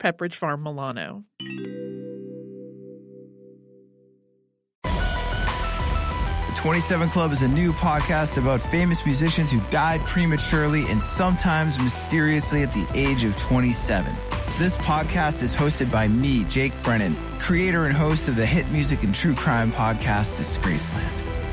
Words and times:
Pepperidge 0.00 0.34
Farm 0.34 0.62
Milano. 0.62 1.24
The 4.82 6.56
27 6.56 7.10
Club 7.10 7.32
is 7.32 7.42
a 7.42 7.48
new 7.48 7.72
podcast 7.72 8.36
about 8.36 8.60
famous 8.60 9.04
musicians 9.04 9.50
who 9.50 9.60
died 9.70 10.04
prematurely 10.06 10.86
and 10.86 11.00
sometimes 11.00 11.78
mysteriously 11.78 12.62
at 12.62 12.72
the 12.72 12.86
age 12.94 13.24
of 13.24 13.36
27. 13.36 14.12
This 14.58 14.76
podcast 14.78 15.42
is 15.42 15.54
hosted 15.54 15.90
by 15.90 16.08
me, 16.08 16.44
Jake 16.44 16.72
Brennan, 16.82 17.16
creator 17.38 17.84
and 17.86 17.94
host 17.94 18.28
of 18.28 18.36
the 18.36 18.44
hit 18.44 18.70
music 18.70 19.02
and 19.04 19.14
true 19.14 19.34
crime 19.34 19.72
podcast 19.72 20.34
Disgraceland. 20.34 21.10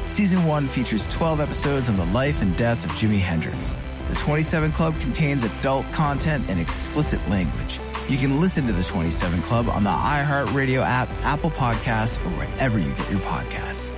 Season 0.07 0.45
1 0.45 0.67
features 0.67 1.05
12 1.07 1.39
episodes 1.41 1.89
on 1.89 1.97
the 1.97 2.05
life 2.07 2.41
and 2.41 2.55
death 2.57 2.83
of 2.85 2.91
Jimi 2.91 3.19
Hendrix. 3.19 3.75
The 4.09 4.15
27 4.15 4.71
Club 4.71 4.99
contains 4.99 5.43
adult 5.43 5.89
content 5.91 6.49
and 6.49 6.59
explicit 6.59 7.19
language. 7.29 7.79
You 8.07 8.17
can 8.17 8.39
listen 8.39 8.65
to 8.67 8.73
the 8.73 8.83
27 8.83 9.41
Club 9.41 9.67
on 9.67 9.83
the 9.83 9.89
iHeartRadio 9.89 10.81
app, 10.81 11.09
Apple 11.23 11.51
Podcasts, 11.51 12.17
or 12.25 12.29
wherever 12.29 12.79
you 12.79 12.89
get 12.93 13.11
your 13.11 13.19
podcasts. 13.19 13.91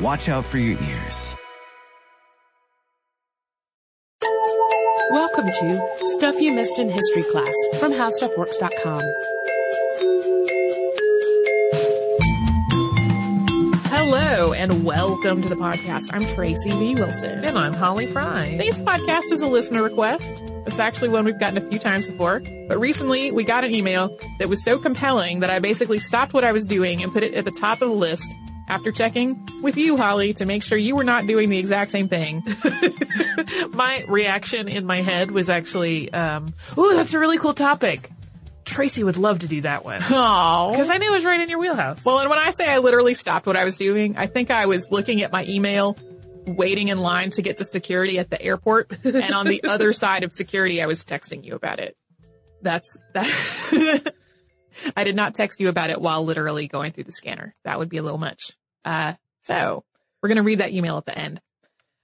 Watch 0.00 0.28
out 0.28 0.44
for 0.44 0.58
your 0.58 0.76
ears. 0.82 1.36
Welcome 5.12 5.46
to 5.46 5.96
Stuff 6.18 6.40
You 6.40 6.52
Missed 6.54 6.78
in 6.80 6.88
History 6.88 7.22
Class 7.22 7.54
from 7.78 7.92
HowStuffWorks.com. 7.92 9.00
Hello 14.40 14.54
and 14.54 14.84
welcome 14.86 15.42
to 15.42 15.50
the 15.50 15.54
podcast. 15.54 16.08
I'm 16.14 16.24
Tracy 16.24 16.70
V. 16.70 16.94
Wilson. 16.94 17.44
And 17.44 17.58
I'm 17.58 17.74
Holly 17.74 18.06
Fry. 18.06 18.52
Today's 18.52 18.80
podcast 18.80 19.30
is 19.32 19.42
a 19.42 19.46
listener 19.46 19.82
request. 19.82 20.42
It's 20.66 20.78
actually 20.78 21.10
one 21.10 21.26
we've 21.26 21.38
gotten 21.38 21.58
a 21.58 21.68
few 21.68 21.78
times 21.78 22.06
before, 22.06 22.40
but 22.66 22.80
recently 22.80 23.32
we 23.32 23.44
got 23.44 23.64
an 23.64 23.74
email 23.74 24.16
that 24.38 24.48
was 24.48 24.64
so 24.64 24.78
compelling 24.78 25.40
that 25.40 25.50
I 25.50 25.58
basically 25.58 25.98
stopped 25.98 26.32
what 26.32 26.42
I 26.42 26.52
was 26.52 26.66
doing 26.66 27.02
and 27.02 27.12
put 27.12 27.22
it 27.22 27.34
at 27.34 27.44
the 27.44 27.50
top 27.50 27.82
of 27.82 27.90
the 27.90 27.94
list 27.94 28.32
after 28.66 28.90
checking 28.90 29.46
with 29.60 29.76
you, 29.76 29.98
Holly, 29.98 30.32
to 30.32 30.46
make 30.46 30.62
sure 30.62 30.78
you 30.78 30.96
were 30.96 31.04
not 31.04 31.26
doing 31.26 31.50
the 31.50 31.58
exact 31.58 31.90
same 31.90 32.08
thing. 32.08 32.42
my 33.74 34.06
reaction 34.08 34.68
in 34.68 34.86
my 34.86 35.02
head 35.02 35.32
was 35.32 35.50
actually, 35.50 36.10
um, 36.14 36.54
oh, 36.78 36.96
that's 36.96 37.12
a 37.12 37.18
really 37.18 37.36
cool 37.36 37.52
topic. 37.52 38.10
Tracy 38.64 39.02
would 39.02 39.16
love 39.16 39.40
to 39.40 39.48
do 39.48 39.62
that 39.62 39.84
one. 39.84 40.00
Oh. 40.10 40.70
Because 40.72 40.90
I 40.90 40.98
knew 40.98 41.10
it 41.10 41.14
was 41.14 41.24
right 41.24 41.40
in 41.40 41.48
your 41.48 41.58
wheelhouse. 41.58 42.04
Well, 42.04 42.18
and 42.20 42.28
when 42.30 42.38
I 42.38 42.50
say 42.50 42.68
I 42.68 42.78
literally 42.78 43.14
stopped 43.14 43.46
what 43.46 43.56
I 43.56 43.64
was 43.64 43.76
doing, 43.76 44.16
I 44.16 44.26
think 44.26 44.50
I 44.50 44.66
was 44.66 44.90
looking 44.90 45.22
at 45.22 45.32
my 45.32 45.44
email, 45.46 45.96
waiting 46.46 46.88
in 46.88 46.98
line 46.98 47.30
to 47.32 47.42
get 47.42 47.58
to 47.58 47.64
security 47.64 48.18
at 48.18 48.30
the 48.30 48.40
airport. 48.40 48.92
and 49.04 49.32
on 49.32 49.46
the 49.46 49.64
other 49.68 49.92
side 49.92 50.22
of 50.24 50.32
security, 50.32 50.82
I 50.82 50.86
was 50.86 51.04
texting 51.04 51.44
you 51.44 51.54
about 51.54 51.80
it. 51.80 51.96
That's 52.62 52.98
that. 53.14 54.12
I 54.96 55.04
did 55.04 55.16
not 55.16 55.34
text 55.34 55.60
you 55.60 55.68
about 55.68 55.90
it 55.90 56.00
while 56.00 56.24
literally 56.24 56.68
going 56.68 56.92
through 56.92 57.04
the 57.04 57.12
scanner. 57.12 57.54
That 57.64 57.78
would 57.78 57.88
be 57.88 57.96
a 57.96 58.02
little 58.02 58.18
much. 58.18 58.52
Uh, 58.84 59.14
so 59.42 59.84
we're 60.22 60.28
going 60.28 60.36
to 60.36 60.42
read 60.42 60.60
that 60.60 60.72
email 60.72 60.96
at 60.98 61.06
the 61.06 61.16
end. 61.18 61.40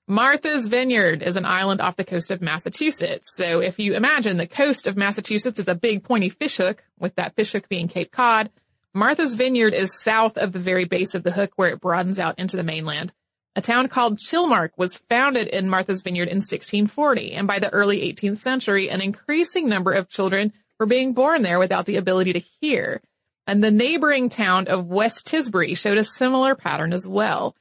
Martha's 0.09 0.69
Vineyard 0.69 1.21
is 1.21 1.35
an 1.35 1.45
island 1.45 1.81
off 1.81 1.97
the 1.97 2.05
coast 2.05 2.31
of 2.31 2.41
Massachusetts. 2.41 3.35
So 3.35 3.61
if 3.61 3.81
you 3.81 3.95
imagine 3.95 4.37
the 4.37 4.47
coast 4.47 4.87
of 4.87 4.97
Massachusetts 4.97 5.59
is 5.59 5.67
a 5.67 5.75
big 5.75 6.05
pointy 6.05 6.29
fishhook, 6.29 6.85
with 6.97 7.17
that 7.17 7.35
fishhook 7.35 7.69
being 7.69 7.89
Cape 7.89 8.13
Cod, 8.13 8.51
Martha's 8.95 9.35
Vineyard 9.35 9.75
is 9.75 10.01
south 10.01 10.39
of 10.39 10.53
the 10.53 10.61
very 10.61 10.85
base 10.85 11.17
of 11.17 11.25
the 11.25 11.33
hook 11.33 11.55
where 11.57 11.71
it 11.71 11.81
broadens 11.81 12.21
out 12.21 12.39
into 12.39 12.57
the 12.57 12.63
mainland. 12.63 13.13
A 13.57 13.61
town 13.61 13.89
called 13.89 14.21
Chilmark 14.21 14.71
was 14.77 14.97
founded 14.97 15.49
in 15.49 15.69
Martha's 15.69 16.03
Vineyard 16.03 16.29
in 16.29 16.39
1640, 16.39 17.33
and 17.33 17.49
by 17.49 17.59
the 17.59 17.71
early 17.71 18.01
18th 18.03 18.39
century, 18.39 18.89
an 18.89 19.01
increasing 19.01 19.69
number 19.69 19.91
of 19.91 20.09
children 20.09 20.53
were 20.79 20.87
being 20.87 21.15
born 21.15 21.43
there 21.43 21.59
without 21.59 21.85
the 21.85 21.97
ability 21.97 22.33
to 22.35 22.45
hear. 22.61 23.01
And 23.45 23.63
the 23.63 23.73
neighboring 23.73 24.29
town 24.29 24.69
of 24.69 24.87
West 24.87 25.27
Tisbury 25.27 25.77
showed 25.77 25.99
a 25.99 26.05
similar 26.05 26.55
pattern 26.55 26.93
as 26.93 27.09
well. 27.09 27.57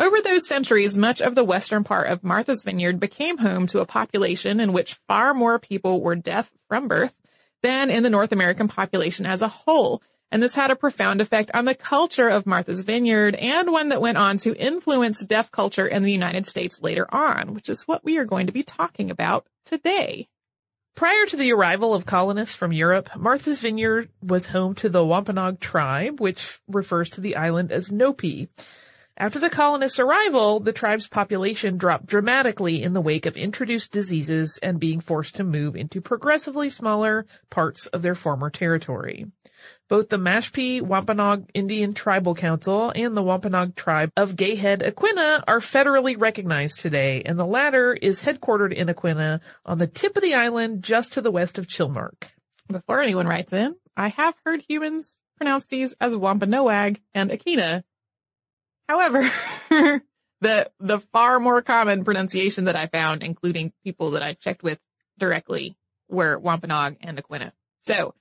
Over 0.00 0.22
those 0.22 0.48
centuries, 0.48 0.96
much 0.96 1.20
of 1.20 1.34
the 1.34 1.44
western 1.44 1.84
part 1.84 2.08
of 2.08 2.24
Martha's 2.24 2.62
Vineyard 2.62 2.98
became 2.98 3.36
home 3.36 3.66
to 3.66 3.80
a 3.80 3.86
population 3.86 4.58
in 4.58 4.72
which 4.72 4.98
far 5.06 5.34
more 5.34 5.58
people 5.58 6.00
were 6.00 6.16
deaf 6.16 6.50
from 6.68 6.88
birth 6.88 7.14
than 7.62 7.90
in 7.90 8.02
the 8.02 8.08
North 8.08 8.32
American 8.32 8.66
population 8.66 9.26
as 9.26 9.42
a 9.42 9.48
whole. 9.48 10.02
And 10.32 10.42
this 10.42 10.54
had 10.54 10.70
a 10.70 10.76
profound 10.76 11.20
effect 11.20 11.50
on 11.52 11.66
the 11.66 11.74
culture 11.74 12.30
of 12.30 12.46
Martha's 12.46 12.80
Vineyard 12.80 13.34
and 13.34 13.70
one 13.70 13.90
that 13.90 14.00
went 14.00 14.16
on 14.16 14.38
to 14.38 14.56
influence 14.56 15.22
deaf 15.22 15.50
culture 15.50 15.86
in 15.86 16.02
the 16.02 16.12
United 16.12 16.46
States 16.46 16.80
later 16.80 17.06
on, 17.14 17.52
which 17.52 17.68
is 17.68 17.86
what 17.86 18.02
we 18.02 18.16
are 18.16 18.24
going 18.24 18.46
to 18.46 18.54
be 18.54 18.62
talking 18.62 19.10
about 19.10 19.46
today. 19.66 20.28
Prior 20.96 21.26
to 21.26 21.36
the 21.36 21.52
arrival 21.52 21.92
of 21.92 22.06
colonists 22.06 22.56
from 22.56 22.72
Europe, 22.72 23.10
Martha's 23.16 23.60
Vineyard 23.60 24.08
was 24.22 24.46
home 24.46 24.74
to 24.76 24.88
the 24.88 25.04
Wampanoag 25.04 25.60
tribe, 25.60 26.22
which 26.22 26.58
refers 26.68 27.10
to 27.10 27.20
the 27.20 27.36
island 27.36 27.70
as 27.70 27.90
Noepe. 27.90 28.48
After 29.20 29.38
the 29.38 29.50
colonists' 29.50 29.98
arrival, 29.98 30.60
the 30.60 30.72
tribe's 30.72 31.06
population 31.06 31.76
dropped 31.76 32.06
dramatically 32.06 32.82
in 32.82 32.94
the 32.94 33.02
wake 33.02 33.26
of 33.26 33.36
introduced 33.36 33.92
diseases 33.92 34.58
and 34.62 34.80
being 34.80 34.98
forced 34.98 35.34
to 35.34 35.44
move 35.44 35.76
into 35.76 36.00
progressively 36.00 36.70
smaller 36.70 37.26
parts 37.50 37.84
of 37.88 38.00
their 38.00 38.14
former 38.14 38.48
territory. 38.48 39.26
Both 39.90 40.08
the 40.08 40.16
Mashpee 40.16 40.80
Wampanoag 40.80 41.50
Indian 41.52 41.92
Tribal 41.92 42.34
Council 42.34 42.94
and 42.96 43.14
the 43.14 43.22
Wampanoag 43.22 43.76
tribe 43.76 44.10
of 44.16 44.36
Gayhead 44.36 44.80
Aquinnah 44.80 45.44
are 45.46 45.60
federally 45.60 46.18
recognized 46.18 46.80
today, 46.80 47.20
and 47.26 47.38
the 47.38 47.44
latter 47.44 47.92
is 47.92 48.22
headquartered 48.22 48.72
in 48.72 48.88
Aquinnah 48.88 49.40
on 49.66 49.76
the 49.76 49.86
tip 49.86 50.16
of 50.16 50.22
the 50.22 50.32
island 50.32 50.82
just 50.82 51.12
to 51.12 51.20
the 51.20 51.30
west 51.30 51.58
of 51.58 51.66
Chilmark. 51.66 52.30
Before 52.68 53.02
anyone 53.02 53.26
writes 53.26 53.52
in, 53.52 53.76
I 53.94 54.08
have 54.08 54.34
heard 54.46 54.64
humans 54.66 55.14
pronounce 55.36 55.66
these 55.66 55.94
as 56.00 56.16
Wampanoag 56.16 57.00
and 57.12 57.30
Aquinnah. 57.30 57.82
However, 58.90 59.22
the, 60.40 60.68
the 60.80 60.98
far 61.12 61.38
more 61.38 61.62
common 61.62 62.02
pronunciation 62.02 62.64
that 62.64 62.74
I 62.74 62.88
found, 62.88 63.22
including 63.22 63.72
people 63.84 64.10
that 64.12 64.22
I 64.24 64.32
checked 64.32 64.64
with 64.64 64.80
directly, 65.16 65.76
were 66.08 66.36
Wampanoag 66.36 66.96
and 67.00 67.16
Aquinnah. 67.16 67.52
So, 67.82 68.16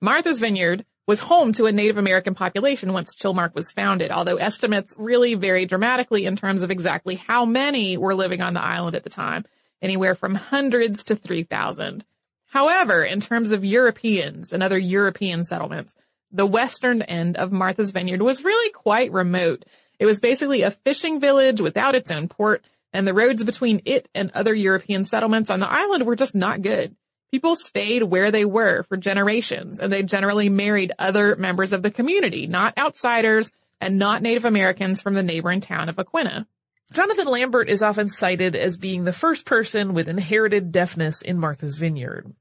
Martha's 0.00 0.40
Vineyard 0.40 0.84
was 1.06 1.20
home 1.20 1.52
to 1.52 1.66
a 1.66 1.72
Native 1.72 1.98
American 1.98 2.34
population 2.34 2.92
once 2.92 3.14
Chilmark 3.14 3.54
was 3.54 3.70
founded, 3.70 4.10
although 4.10 4.38
estimates 4.38 4.92
really 4.98 5.36
vary 5.36 5.66
dramatically 5.66 6.26
in 6.26 6.34
terms 6.34 6.64
of 6.64 6.72
exactly 6.72 7.14
how 7.14 7.44
many 7.44 7.96
were 7.96 8.16
living 8.16 8.42
on 8.42 8.54
the 8.54 8.64
island 8.64 8.96
at 8.96 9.04
the 9.04 9.10
time, 9.10 9.44
anywhere 9.80 10.16
from 10.16 10.34
hundreds 10.34 11.04
to 11.04 11.14
3,000. 11.14 12.04
However, 12.48 13.04
in 13.04 13.20
terms 13.20 13.52
of 13.52 13.64
Europeans 13.64 14.52
and 14.52 14.64
other 14.64 14.78
European 14.78 15.44
settlements, 15.44 15.94
the 16.32 16.44
western 16.44 17.02
end 17.02 17.36
of 17.36 17.52
Martha's 17.52 17.92
Vineyard 17.92 18.20
was 18.20 18.42
really 18.42 18.72
quite 18.72 19.12
remote. 19.12 19.64
It 19.98 20.06
was 20.06 20.20
basically 20.20 20.62
a 20.62 20.70
fishing 20.70 21.20
village 21.20 21.60
without 21.60 21.94
its 21.94 22.10
own 22.10 22.28
port, 22.28 22.64
and 22.92 23.06
the 23.06 23.14
roads 23.14 23.44
between 23.44 23.82
it 23.84 24.08
and 24.14 24.30
other 24.32 24.54
European 24.54 25.04
settlements 25.04 25.50
on 25.50 25.60
the 25.60 25.70
island 25.70 26.06
were 26.06 26.16
just 26.16 26.34
not 26.34 26.62
good. 26.62 26.96
People 27.30 27.56
stayed 27.56 28.02
where 28.02 28.30
they 28.30 28.44
were 28.44 28.84
for 28.84 28.96
generations, 28.96 29.80
and 29.80 29.92
they 29.92 30.02
generally 30.02 30.48
married 30.48 30.92
other 30.98 31.36
members 31.36 31.72
of 31.72 31.82
the 31.82 31.90
community, 31.90 32.46
not 32.46 32.78
outsiders 32.78 33.50
and 33.80 33.98
not 33.98 34.22
Native 34.22 34.44
Americans 34.44 35.02
from 35.02 35.14
the 35.14 35.22
neighboring 35.22 35.60
town 35.60 35.88
of 35.88 35.96
Aquinnah. 35.96 36.46
Jonathan 36.92 37.26
Lambert 37.26 37.68
is 37.68 37.82
often 37.82 38.08
cited 38.08 38.56
as 38.56 38.78
being 38.78 39.04
the 39.04 39.12
first 39.12 39.44
person 39.44 39.92
with 39.92 40.08
inherited 40.08 40.72
deafness 40.72 41.20
in 41.20 41.38
Martha's 41.38 41.76
Vineyard. 41.76 42.32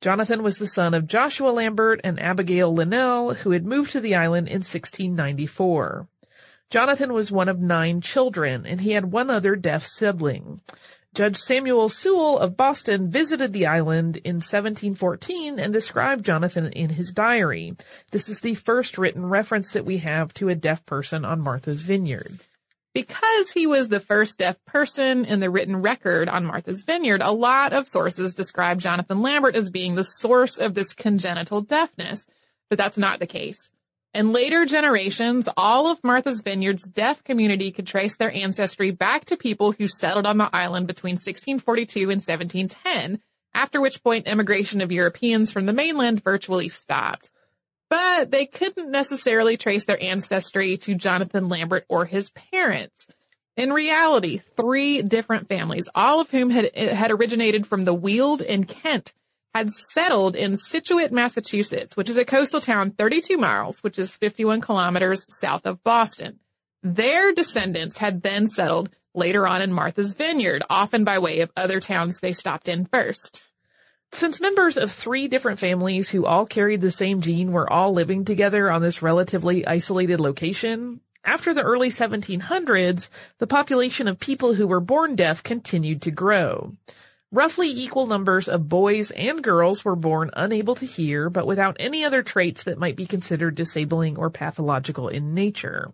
Jonathan 0.00 0.44
was 0.44 0.58
the 0.58 0.68
son 0.68 0.94
of 0.94 1.08
Joshua 1.08 1.50
Lambert 1.50 2.00
and 2.04 2.20
Abigail 2.20 2.72
Linnell, 2.72 3.34
who 3.34 3.50
had 3.50 3.66
moved 3.66 3.90
to 3.90 4.00
the 4.00 4.14
island 4.14 4.46
in 4.46 4.58
1694. 4.58 6.06
Jonathan 6.70 7.12
was 7.12 7.32
one 7.32 7.48
of 7.48 7.58
nine 7.58 8.00
children, 8.00 8.66
and 8.66 8.80
he 8.80 8.92
had 8.92 9.10
one 9.10 9.30
other 9.30 9.56
deaf 9.56 9.86
sibling. 9.86 10.60
Judge 11.14 11.38
Samuel 11.38 11.88
Sewall 11.88 12.38
of 12.38 12.56
Boston 12.56 13.10
visited 13.10 13.52
the 13.52 13.66
island 13.66 14.18
in 14.18 14.36
1714 14.36 15.58
and 15.58 15.72
described 15.72 16.26
Jonathan 16.26 16.70
in 16.72 16.90
his 16.90 17.12
diary. 17.12 17.74
This 18.10 18.28
is 18.28 18.40
the 18.40 18.54
first 18.54 18.98
written 18.98 19.24
reference 19.26 19.72
that 19.72 19.86
we 19.86 19.98
have 19.98 20.34
to 20.34 20.50
a 20.50 20.54
deaf 20.54 20.84
person 20.84 21.24
on 21.24 21.40
Martha's 21.40 21.80
Vineyard. 21.80 22.38
Because 22.92 23.50
he 23.52 23.66
was 23.66 23.88
the 23.88 24.00
first 24.00 24.38
deaf 24.38 24.62
person 24.66 25.24
in 25.24 25.40
the 25.40 25.50
written 25.50 25.76
record 25.76 26.28
on 26.28 26.44
Martha's 26.44 26.84
Vineyard, 26.84 27.22
a 27.22 27.32
lot 27.32 27.72
of 27.72 27.88
sources 27.88 28.34
describe 28.34 28.80
Jonathan 28.80 29.22
Lambert 29.22 29.56
as 29.56 29.70
being 29.70 29.94
the 29.94 30.04
source 30.04 30.58
of 30.58 30.74
this 30.74 30.92
congenital 30.92 31.62
deafness, 31.62 32.26
but 32.68 32.76
that's 32.76 32.98
not 32.98 33.20
the 33.20 33.26
case. 33.26 33.70
In 34.18 34.32
later 34.32 34.64
generations, 34.64 35.48
all 35.56 35.88
of 35.88 36.02
Martha's 36.02 36.40
Vineyard's 36.40 36.88
deaf 36.88 37.22
community 37.22 37.70
could 37.70 37.86
trace 37.86 38.16
their 38.16 38.32
ancestry 38.32 38.90
back 38.90 39.26
to 39.26 39.36
people 39.36 39.70
who 39.70 39.86
settled 39.86 40.26
on 40.26 40.38
the 40.38 40.50
island 40.52 40.88
between 40.88 41.12
1642 41.12 42.00
and 42.10 42.20
1710, 42.20 43.20
after 43.54 43.80
which 43.80 44.02
point 44.02 44.26
immigration 44.26 44.80
of 44.80 44.90
Europeans 44.90 45.52
from 45.52 45.66
the 45.66 45.72
mainland 45.72 46.24
virtually 46.24 46.68
stopped. 46.68 47.30
But 47.90 48.32
they 48.32 48.46
couldn't 48.46 48.90
necessarily 48.90 49.56
trace 49.56 49.84
their 49.84 50.02
ancestry 50.02 50.78
to 50.78 50.96
Jonathan 50.96 51.48
Lambert 51.48 51.84
or 51.88 52.04
his 52.04 52.30
parents. 52.30 53.06
In 53.56 53.72
reality, 53.72 54.38
three 54.56 55.00
different 55.00 55.46
families, 55.46 55.88
all 55.94 56.20
of 56.20 56.30
whom 56.32 56.50
had, 56.50 56.76
had 56.76 57.12
originated 57.12 57.68
from 57.68 57.84
the 57.84 57.94
Weald 57.94 58.42
in 58.42 58.64
Kent, 58.64 59.14
had 59.58 59.72
settled 59.72 60.36
in 60.36 60.56
Scituate, 60.56 61.10
Massachusetts, 61.10 61.96
which 61.96 62.08
is 62.08 62.16
a 62.16 62.24
coastal 62.24 62.60
town 62.60 62.92
32 62.92 63.36
miles, 63.36 63.82
which 63.82 63.98
is 63.98 64.14
51 64.14 64.60
kilometers 64.60 65.26
south 65.28 65.66
of 65.66 65.82
Boston. 65.82 66.38
Their 66.84 67.32
descendants 67.32 67.96
had 67.96 68.22
then 68.22 68.46
settled 68.46 68.90
later 69.16 69.48
on 69.48 69.60
in 69.60 69.72
Martha's 69.72 70.12
Vineyard, 70.12 70.62
often 70.70 71.02
by 71.02 71.18
way 71.18 71.40
of 71.40 71.50
other 71.56 71.80
towns 71.80 72.20
they 72.20 72.32
stopped 72.32 72.68
in 72.68 72.84
first. 72.84 73.42
Since 74.12 74.40
members 74.40 74.76
of 74.76 74.92
three 74.92 75.26
different 75.26 75.58
families 75.58 76.08
who 76.08 76.24
all 76.24 76.46
carried 76.46 76.80
the 76.80 76.92
same 76.92 77.20
gene 77.20 77.50
were 77.50 77.70
all 77.70 77.92
living 77.92 78.24
together 78.24 78.70
on 78.70 78.80
this 78.80 79.02
relatively 79.02 79.66
isolated 79.66 80.20
location, 80.20 81.00
after 81.24 81.52
the 81.52 81.64
early 81.64 81.90
1700s, 81.90 83.08
the 83.38 83.46
population 83.48 84.06
of 84.06 84.20
people 84.20 84.54
who 84.54 84.68
were 84.68 84.80
born 84.80 85.16
deaf 85.16 85.42
continued 85.42 86.00
to 86.02 86.12
grow. 86.12 86.76
Roughly 87.30 87.68
equal 87.68 88.06
numbers 88.06 88.48
of 88.48 88.70
boys 88.70 89.10
and 89.10 89.42
girls 89.42 89.84
were 89.84 89.96
born 89.96 90.30
unable 90.32 90.74
to 90.76 90.86
hear, 90.86 91.28
but 91.28 91.46
without 91.46 91.76
any 91.78 92.02
other 92.02 92.22
traits 92.22 92.62
that 92.62 92.78
might 92.78 92.96
be 92.96 93.04
considered 93.04 93.54
disabling 93.54 94.16
or 94.16 94.30
pathological 94.30 95.08
in 95.08 95.34
nature. 95.34 95.92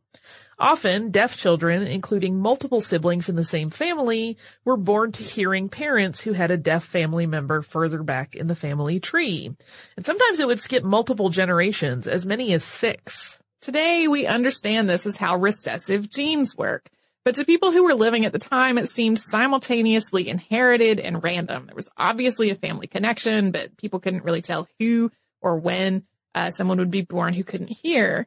Often, 0.61 1.11
deaf 1.11 1.37
children, 1.37 1.83
including 1.83 2.39
multiple 2.39 2.81
siblings 2.81 3.29
in 3.29 3.35
the 3.35 3.45
same 3.45 3.71
family, 3.71 4.37
were 4.65 4.77
born 4.77 5.11
to 5.11 5.25
hearing 5.25 5.69
parents 5.69 6.21
who 6.21 6.35
had 6.35 6.53
a 6.53 6.57
deaf 6.57 6.85
family 6.85 7.27
member 7.27 7.63
further 7.63 8.05
back 8.05 8.37
in 8.37 8.47
the 8.47 8.55
family 8.55 9.01
tree. 9.01 9.51
And 9.97 10.07
sometimes 10.07 10.39
it 10.39 10.47
would 10.47 10.61
skip 10.61 10.85
multiple 10.85 11.31
generations, 11.31 12.07
as 12.07 12.25
many 12.25 12.53
as 12.53 12.63
six. 12.63 13.41
Today, 13.61 14.07
we 14.07 14.27
understand 14.27 14.89
this 14.89 15.05
as 15.05 15.17
how 15.17 15.35
recessive 15.37 16.09
genes 16.09 16.57
work. 16.57 16.89
But 17.25 17.37
to 17.37 17.47
people 17.47 17.73
who 17.73 17.85
were 17.85 17.95
living 17.95 18.27
at 18.27 18.33
the 18.33 18.39
time, 18.39 18.77
it 18.77 18.91
seemed 18.91 19.19
simultaneously 19.19 20.29
inherited 20.29 21.01
and 21.01 21.25
random. 21.25 21.67
There 21.67 21.75
was 21.75 21.91
obviously 21.97 22.51
a 22.51 22.55
family 22.55 22.87
connection, 22.87 23.51
but 23.51 23.77
people 23.79 23.99
couldn't 23.99 24.25
really 24.25 24.43
tell 24.43 24.69
who 24.79 25.11
or 25.41 25.57
when 25.57 26.05
uh, 26.35 26.51
someone 26.51 26.79
would 26.79 26.91
be 26.91 27.01
born 27.01 27.33
who 27.33 27.43
couldn't 27.43 27.69
hear. 27.69 28.27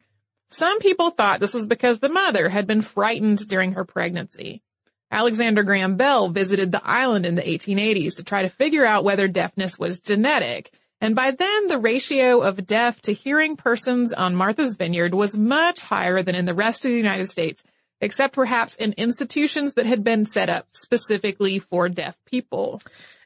Some 0.50 0.80
people 0.80 1.12
thought 1.12 1.40
this 1.40 1.54
was 1.54 1.68
because 1.68 2.00
the 2.00 2.10
mother 2.10 2.50
had 2.50 2.66
been 2.66 2.82
frightened 2.82 3.48
during 3.48 3.74
her 3.74 3.86
pregnancy. 3.86 4.64
Alexander 5.12 5.64
Graham 5.64 5.96
Bell 5.96 6.30
visited 6.30 6.72
the 6.72 6.86
island 6.86 7.26
in 7.26 7.36
the 7.36 7.42
1880s 7.42 8.16
to 8.16 8.24
try 8.24 8.42
to 8.42 8.50
figure 8.50 8.86
out 8.86 9.04
whether 9.04 9.28
deafness 9.28 9.78
was 9.78 10.00
genetic. 10.00 10.72
And 11.00 11.16
by 11.16 11.32
then, 11.32 11.68
the 11.68 11.78
ratio 11.78 12.42
of 12.42 12.66
deaf 12.66 13.00
to 13.02 13.14
hearing 13.14 13.58
persons 13.58 14.12
on 14.12 14.36
Martha's 14.36 14.76
Vineyard 14.76 15.14
was 15.14 15.38
much 15.38 15.82
higher 15.82 16.24
than 16.24 16.36
in 16.36 16.46
the 16.46 16.56
rest 16.56 16.84
of 16.84 16.92
the 16.92 16.98
United 16.98 17.30
States 17.30 17.62
except 18.02 18.34
perhaps 18.34 18.76
in 18.76 18.94
institutions 18.98 19.74
that 19.74 19.86
had 19.86 20.04
been 20.04 20.26
set 20.26 20.50
up 20.50 20.68
specifically 20.74 21.60
for 21.60 21.90
deaf 21.90 22.18
people. 22.26 22.82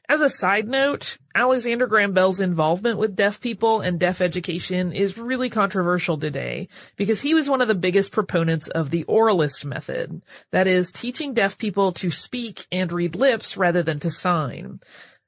As 0.08 0.20
a 0.20 0.28
side 0.28 0.68
note, 0.68 1.16
Alexander 1.34 1.86
Graham 1.86 2.12
Bell's 2.12 2.40
involvement 2.40 2.98
with 2.98 3.16
deaf 3.16 3.40
people 3.40 3.80
and 3.80 3.98
deaf 3.98 4.20
education 4.20 4.92
is 4.92 5.16
really 5.16 5.48
controversial 5.48 6.18
today 6.18 6.68
because 6.96 7.22
he 7.22 7.32
was 7.32 7.48
one 7.48 7.62
of 7.62 7.68
the 7.68 7.74
biggest 7.74 8.12
proponents 8.12 8.68
of 8.68 8.90
the 8.90 9.04
oralist 9.04 9.64
method. 9.64 10.20
That 10.50 10.66
is, 10.66 10.90
teaching 10.90 11.32
deaf 11.32 11.56
people 11.56 11.92
to 11.92 12.10
speak 12.10 12.66
and 12.70 12.92
read 12.92 13.14
lips 13.14 13.56
rather 13.56 13.82
than 13.82 14.00
to 14.00 14.10
sign. 14.10 14.80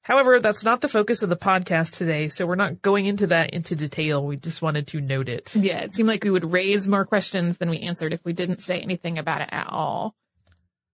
However, 0.04 0.38
that's 0.38 0.62
not 0.62 0.82
the 0.82 0.88
focus 0.88 1.22
of 1.22 1.30
the 1.30 1.36
podcast 1.36 1.96
today, 1.96 2.28
so 2.28 2.46
we're 2.46 2.56
not 2.56 2.82
going 2.82 3.06
into 3.06 3.28
that 3.28 3.50
into 3.50 3.74
detail. 3.74 4.24
We 4.24 4.36
just 4.36 4.60
wanted 4.60 4.86
to 4.88 5.00
note 5.00 5.30
it. 5.30 5.50
Yeah, 5.54 5.80
it 5.80 5.94
seemed 5.94 6.08
like 6.08 6.24
we 6.24 6.30
would 6.30 6.52
raise 6.52 6.86
more 6.86 7.06
questions 7.06 7.56
than 7.56 7.70
we 7.70 7.80
answered 7.80 8.12
if 8.12 8.22
we 8.22 8.34
didn't 8.34 8.60
say 8.60 8.80
anything 8.80 9.18
about 9.18 9.40
it 9.40 9.48
at 9.50 9.66
all. 9.66 10.14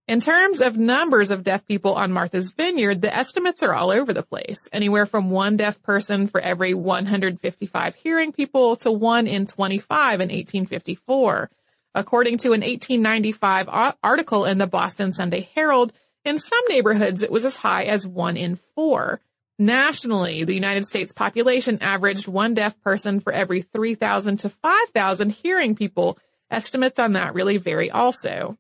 In 0.06 0.20
terms 0.20 0.60
of 0.60 0.76
numbers 0.76 1.32
of 1.32 1.42
deaf 1.42 1.66
people 1.66 1.94
on 1.94 2.12
Martha's 2.12 2.52
Vineyard, 2.52 3.02
the 3.02 3.14
estimates 3.14 3.64
are 3.64 3.74
all 3.74 3.90
over 3.90 4.12
the 4.12 4.22
place. 4.22 4.68
Anywhere 4.72 5.06
from 5.06 5.30
one 5.30 5.56
deaf 5.56 5.82
person 5.82 6.28
for 6.28 6.40
every 6.40 6.72
155 6.72 7.94
hearing 7.96 8.32
people 8.32 8.76
to 8.76 8.92
one 8.92 9.26
in 9.26 9.46
25 9.46 10.20
in 10.20 10.28
1854. 10.28 11.50
According 11.96 12.38
to 12.38 12.52
an 12.52 12.60
1895 12.60 13.96
article 14.02 14.44
in 14.44 14.58
the 14.58 14.68
Boston 14.68 15.10
Sunday 15.10 15.48
Herald, 15.54 15.92
in 16.24 16.38
some 16.38 16.64
neighborhoods, 16.68 17.22
it 17.22 17.32
was 17.32 17.44
as 17.44 17.56
high 17.56 17.84
as 17.84 18.06
one 18.06 18.36
in 18.36 18.56
four. 18.74 19.20
Nationally, 19.58 20.44
the 20.44 20.54
United 20.54 20.86
States 20.86 21.12
population 21.12 21.78
averaged 21.82 22.26
one 22.26 22.54
deaf 22.54 22.80
person 22.80 23.20
for 23.20 23.32
every 23.32 23.62
3,000 23.62 24.38
to 24.38 24.48
5,000 24.48 25.30
hearing 25.30 25.76
people. 25.76 26.18
Estimates 26.50 26.98
on 26.98 27.12
that 27.12 27.34
really 27.34 27.58
vary 27.58 27.90
also. 27.90 28.56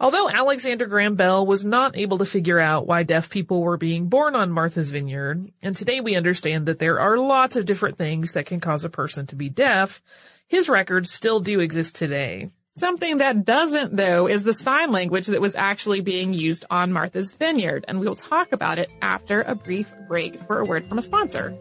Although 0.00 0.28
Alexander 0.28 0.86
Graham 0.86 1.14
Bell 1.14 1.46
was 1.46 1.64
not 1.64 1.96
able 1.96 2.18
to 2.18 2.24
figure 2.24 2.58
out 2.58 2.86
why 2.86 3.04
deaf 3.04 3.30
people 3.30 3.62
were 3.62 3.76
being 3.76 4.08
born 4.08 4.34
on 4.34 4.50
Martha's 4.50 4.90
Vineyard, 4.90 5.52
and 5.62 5.76
today 5.76 6.00
we 6.00 6.16
understand 6.16 6.66
that 6.66 6.80
there 6.80 6.98
are 6.98 7.16
lots 7.16 7.54
of 7.54 7.64
different 7.64 7.96
things 7.96 8.32
that 8.32 8.46
can 8.46 8.58
cause 8.58 8.84
a 8.84 8.90
person 8.90 9.26
to 9.28 9.36
be 9.36 9.48
deaf, 9.48 10.02
his 10.48 10.68
records 10.68 11.12
still 11.12 11.40
do 11.40 11.60
exist 11.60 11.94
today. 11.94 12.50
Something 12.76 13.18
that 13.18 13.44
doesn't, 13.44 13.94
though, 13.94 14.26
is 14.26 14.42
the 14.42 14.52
sign 14.52 14.90
language 14.90 15.28
that 15.28 15.40
was 15.40 15.54
actually 15.54 16.00
being 16.00 16.32
used 16.32 16.64
on 16.70 16.92
Martha's 16.92 17.32
Vineyard, 17.32 17.84
and 17.86 18.00
we 18.00 18.08
will 18.08 18.16
talk 18.16 18.50
about 18.50 18.80
it 18.80 18.90
after 19.00 19.42
a 19.42 19.54
brief 19.54 19.94
break 20.08 20.40
for 20.40 20.58
a 20.58 20.64
word 20.64 20.84
from 20.86 20.98
a 20.98 21.02
sponsor. 21.02 21.56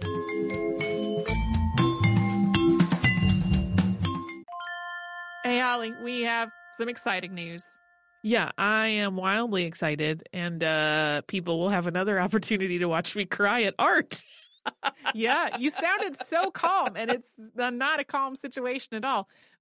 Hey, 5.44 5.60
Holly, 5.60 5.94
we 6.04 6.22
have 6.22 6.50
some 6.80 6.90
exciting 6.90 7.36
news. 7.36 7.64
Yeah, 8.24 8.50
I 8.58 8.88
am 8.88 9.16
wildly 9.16 9.66
excited, 9.66 10.28
and 10.34 10.64
uh, 10.64 11.22
people 11.28 11.60
will 11.60 11.70
have 11.70 11.86
another 11.86 12.20
opportunity 12.22 12.80
to 12.80 12.88
watch 12.88 13.16
me 13.16 13.26
cry 13.26 13.64
at 13.64 13.76
art. 13.78 14.20
yeah, 15.14 15.58
you 15.60 15.70
sounded 15.70 16.16
so 16.26 16.50
calm, 16.50 16.96
and 16.96 17.12
it's 17.12 17.30
not 17.56 18.00
a 18.00 18.04
calm 18.04 18.36
situation 18.36 18.96
at 18.96 19.06
all. 19.06 19.28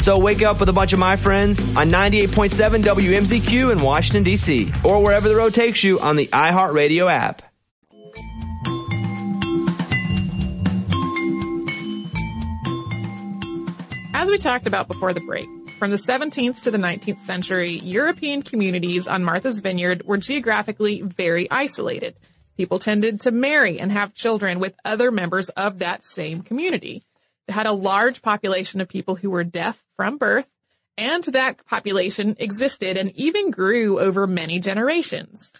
So 0.00 0.18
wake 0.18 0.40
up 0.40 0.58
with 0.60 0.70
a 0.70 0.72
bunch 0.72 0.94
of 0.94 0.98
my 0.98 1.16
friends 1.16 1.76
on 1.76 1.88
98.7 1.88 2.82
WMZQ 2.82 3.70
in 3.70 3.82
Washington, 3.82 4.22
D.C., 4.22 4.72
or 4.82 5.02
wherever 5.02 5.28
the 5.28 5.36
road 5.36 5.52
takes 5.52 5.84
you 5.84 6.00
on 6.00 6.16
the 6.16 6.26
iHeartRadio 6.28 7.10
app. 7.10 7.42
As 14.14 14.30
we 14.30 14.38
talked 14.38 14.66
about 14.66 14.88
before 14.88 15.12
the 15.12 15.20
break, 15.20 15.46
from 15.78 15.90
the 15.90 15.98
17th 15.98 16.62
to 16.62 16.70
the 16.70 16.78
19th 16.78 17.24
century, 17.26 17.72
European 17.72 18.40
communities 18.40 19.06
on 19.06 19.22
Martha's 19.22 19.60
Vineyard 19.60 20.06
were 20.06 20.16
geographically 20.16 21.02
very 21.02 21.50
isolated. 21.50 22.16
People 22.56 22.78
tended 22.78 23.20
to 23.22 23.30
marry 23.30 23.78
and 23.78 23.92
have 23.92 24.14
children 24.14 24.60
with 24.60 24.74
other 24.82 25.10
members 25.10 25.50
of 25.50 25.80
that 25.80 26.04
same 26.04 26.40
community. 26.40 27.02
Had 27.50 27.66
a 27.66 27.72
large 27.72 28.22
population 28.22 28.80
of 28.80 28.88
people 28.88 29.16
who 29.16 29.30
were 29.30 29.44
deaf 29.44 29.82
from 29.96 30.16
birth, 30.16 30.48
and 30.96 31.22
that 31.24 31.66
population 31.66 32.36
existed 32.38 32.96
and 32.96 33.12
even 33.16 33.50
grew 33.50 34.00
over 34.00 34.26
many 34.26 34.60
generations. 34.60 35.52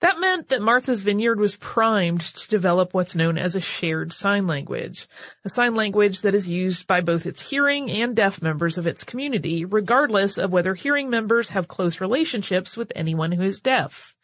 That 0.00 0.20
meant 0.20 0.50
that 0.50 0.62
Martha's 0.62 1.02
Vineyard 1.02 1.40
was 1.40 1.56
primed 1.56 2.20
to 2.20 2.48
develop 2.48 2.94
what's 2.94 3.16
known 3.16 3.36
as 3.36 3.56
a 3.56 3.60
shared 3.60 4.12
sign 4.12 4.46
language, 4.46 5.08
a 5.44 5.48
sign 5.48 5.74
language 5.74 6.20
that 6.20 6.36
is 6.36 6.48
used 6.48 6.86
by 6.86 7.00
both 7.00 7.26
its 7.26 7.50
hearing 7.50 7.90
and 7.90 8.14
deaf 8.14 8.40
members 8.40 8.78
of 8.78 8.86
its 8.86 9.02
community, 9.02 9.64
regardless 9.64 10.38
of 10.38 10.52
whether 10.52 10.74
hearing 10.74 11.10
members 11.10 11.48
have 11.48 11.66
close 11.66 12.00
relationships 12.00 12.76
with 12.76 12.92
anyone 12.94 13.32
who 13.32 13.42
is 13.42 13.60
deaf. 13.60 14.14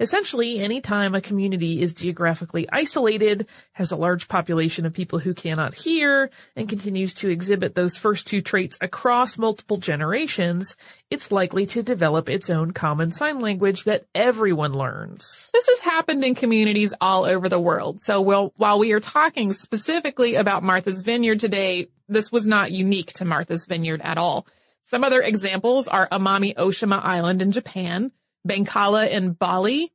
Essentially, 0.00 0.58
any 0.58 0.80
time 0.80 1.14
a 1.14 1.20
community 1.20 1.80
is 1.80 1.94
geographically 1.94 2.68
isolated, 2.72 3.46
has 3.72 3.92
a 3.92 3.96
large 3.96 4.26
population 4.26 4.86
of 4.86 4.92
people 4.92 5.20
who 5.20 5.34
cannot 5.34 5.74
hear, 5.74 6.30
and 6.56 6.68
continues 6.68 7.14
to 7.14 7.30
exhibit 7.30 7.76
those 7.76 7.96
first 7.96 8.26
two 8.26 8.40
traits 8.40 8.76
across 8.80 9.38
multiple 9.38 9.76
generations, 9.76 10.74
it's 11.10 11.30
likely 11.30 11.66
to 11.66 11.82
develop 11.82 12.28
its 12.28 12.50
own 12.50 12.72
common 12.72 13.12
sign 13.12 13.38
language 13.38 13.84
that 13.84 14.06
everyone 14.16 14.72
learns. 14.72 15.48
This 15.52 15.68
has 15.68 15.78
happened 15.78 16.24
in 16.24 16.34
communities 16.34 16.92
all 17.00 17.24
over 17.24 17.48
the 17.48 17.60
world. 17.60 18.02
So 18.02 18.20
while, 18.20 18.52
while 18.56 18.80
we 18.80 18.92
are 18.92 19.00
talking 19.00 19.52
specifically 19.52 20.34
about 20.34 20.64
Martha's 20.64 21.02
Vineyard 21.02 21.38
today, 21.38 21.86
this 22.08 22.32
was 22.32 22.46
not 22.46 22.72
unique 22.72 23.12
to 23.14 23.24
Martha's 23.24 23.66
Vineyard 23.66 24.00
at 24.02 24.18
all. 24.18 24.46
Some 24.82 25.04
other 25.04 25.22
examples 25.22 25.86
are 25.86 26.08
Amami 26.08 26.54
Oshima 26.56 27.00
Island 27.02 27.42
in 27.42 27.52
Japan, 27.52 28.10
Bengkala 28.46 29.10
in 29.10 29.32
Bali, 29.32 29.92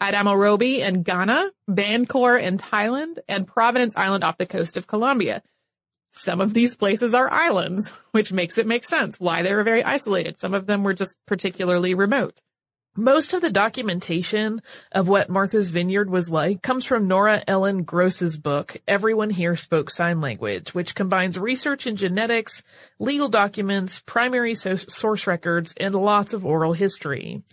Adamorobe 0.00 0.78
in 0.78 1.02
Ghana, 1.02 1.50
Ban 1.66 2.06
Khor 2.06 2.36
in 2.36 2.58
Thailand, 2.58 3.18
and 3.28 3.46
Providence 3.46 3.96
Island 3.96 4.24
off 4.24 4.38
the 4.38 4.46
coast 4.46 4.76
of 4.76 4.86
Colombia. 4.86 5.42
Some 6.12 6.40
of 6.40 6.54
these 6.54 6.74
places 6.74 7.14
are 7.14 7.30
islands, 7.30 7.92
which 8.12 8.32
makes 8.32 8.58
it 8.58 8.66
make 8.66 8.84
sense 8.84 9.18
why 9.18 9.42
they 9.42 9.54
were 9.54 9.64
very 9.64 9.84
isolated. 9.84 10.40
Some 10.40 10.54
of 10.54 10.66
them 10.66 10.84
were 10.84 10.94
just 10.94 11.16
particularly 11.26 11.94
remote. 11.94 12.40
Most 12.96 13.32
of 13.32 13.40
the 13.40 13.50
documentation 13.50 14.60
of 14.90 15.06
what 15.06 15.30
Martha's 15.30 15.70
Vineyard 15.70 16.10
was 16.10 16.28
like 16.28 16.62
comes 16.62 16.84
from 16.84 17.06
Nora 17.06 17.44
Ellen 17.46 17.84
Groce's 17.84 18.36
book, 18.36 18.76
Everyone 18.88 19.30
Here 19.30 19.54
Spoke 19.54 19.88
Sign 19.88 20.20
Language, 20.20 20.74
which 20.74 20.96
combines 20.96 21.38
research 21.38 21.86
in 21.86 21.94
genetics, 21.94 22.64
legal 22.98 23.28
documents, 23.28 24.00
primary 24.00 24.56
so- 24.56 24.74
source 24.74 25.28
records, 25.28 25.74
and 25.76 25.94
lots 25.94 26.32
of 26.32 26.44
oral 26.44 26.72
history. 26.72 27.44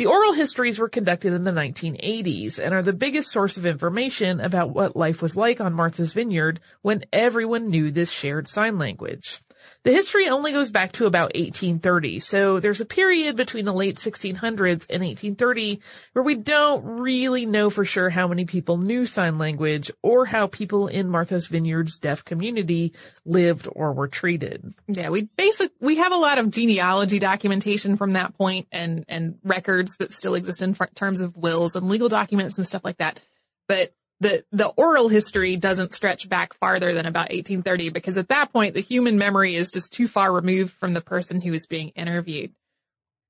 The 0.00 0.06
oral 0.06 0.32
histories 0.32 0.78
were 0.78 0.88
conducted 0.88 1.34
in 1.34 1.44
the 1.44 1.50
1980s 1.50 2.58
and 2.58 2.72
are 2.72 2.80
the 2.80 2.94
biggest 2.94 3.30
source 3.30 3.58
of 3.58 3.66
information 3.66 4.40
about 4.40 4.70
what 4.70 4.96
life 4.96 5.20
was 5.20 5.36
like 5.36 5.60
on 5.60 5.74
Martha's 5.74 6.14
Vineyard 6.14 6.58
when 6.80 7.04
everyone 7.12 7.68
knew 7.68 7.90
this 7.90 8.10
shared 8.10 8.48
sign 8.48 8.78
language. 8.78 9.42
The 9.82 9.92
history 9.92 10.28
only 10.28 10.52
goes 10.52 10.70
back 10.70 10.92
to 10.92 11.06
about 11.06 11.34
1830, 11.34 12.20
so 12.20 12.60
there's 12.60 12.80
a 12.80 12.86
period 12.86 13.36
between 13.36 13.64
the 13.64 13.72
late 13.72 13.96
1600s 13.96 14.86
and 14.90 15.02
1830 15.02 15.80
where 16.12 16.22
we 16.22 16.34
don't 16.34 16.84
really 16.84 17.46
know 17.46 17.70
for 17.70 17.84
sure 17.84 18.10
how 18.10 18.28
many 18.28 18.44
people 18.44 18.76
knew 18.76 19.06
sign 19.06 19.38
language 19.38 19.90
or 20.02 20.26
how 20.26 20.46
people 20.46 20.88
in 20.88 21.08
Martha's 21.08 21.46
Vineyard's 21.46 21.98
deaf 21.98 22.24
community 22.24 22.92
lived 23.24 23.68
or 23.72 23.92
were 23.92 24.08
treated. 24.08 24.74
Yeah, 24.86 25.10
we 25.10 25.22
basic 25.22 25.72
we 25.80 25.96
have 25.96 26.12
a 26.12 26.16
lot 26.16 26.38
of 26.38 26.50
genealogy 26.50 27.18
documentation 27.18 27.96
from 27.96 28.12
that 28.12 28.36
point 28.36 28.68
and 28.70 29.04
and 29.08 29.38
records 29.44 29.96
that 29.96 30.12
still 30.12 30.34
exist 30.34 30.62
in 30.62 30.74
terms 30.94 31.20
of 31.20 31.36
wills 31.36 31.76
and 31.76 31.88
legal 31.88 32.08
documents 32.08 32.58
and 32.58 32.66
stuff 32.66 32.84
like 32.84 32.98
that. 32.98 33.20
But 33.66 33.94
the, 34.20 34.44
the 34.52 34.68
oral 34.68 35.08
history 35.08 35.56
doesn't 35.56 35.94
stretch 35.94 36.28
back 36.28 36.54
farther 36.54 36.92
than 36.92 37.06
about 37.06 37.30
1830 37.30 37.88
because 37.90 38.18
at 38.18 38.28
that 38.28 38.52
point 38.52 38.74
the 38.74 38.80
human 38.80 39.18
memory 39.18 39.56
is 39.56 39.70
just 39.70 39.92
too 39.92 40.06
far 40.06 40.30
removed 40.30 40.72
from 40.74 40.92
the 40.92 41.00
person 41.00 41.40
who 41.40 41.54
is 41.54 41.66
being 41.66 41.88
interviewed. 41.90 42.52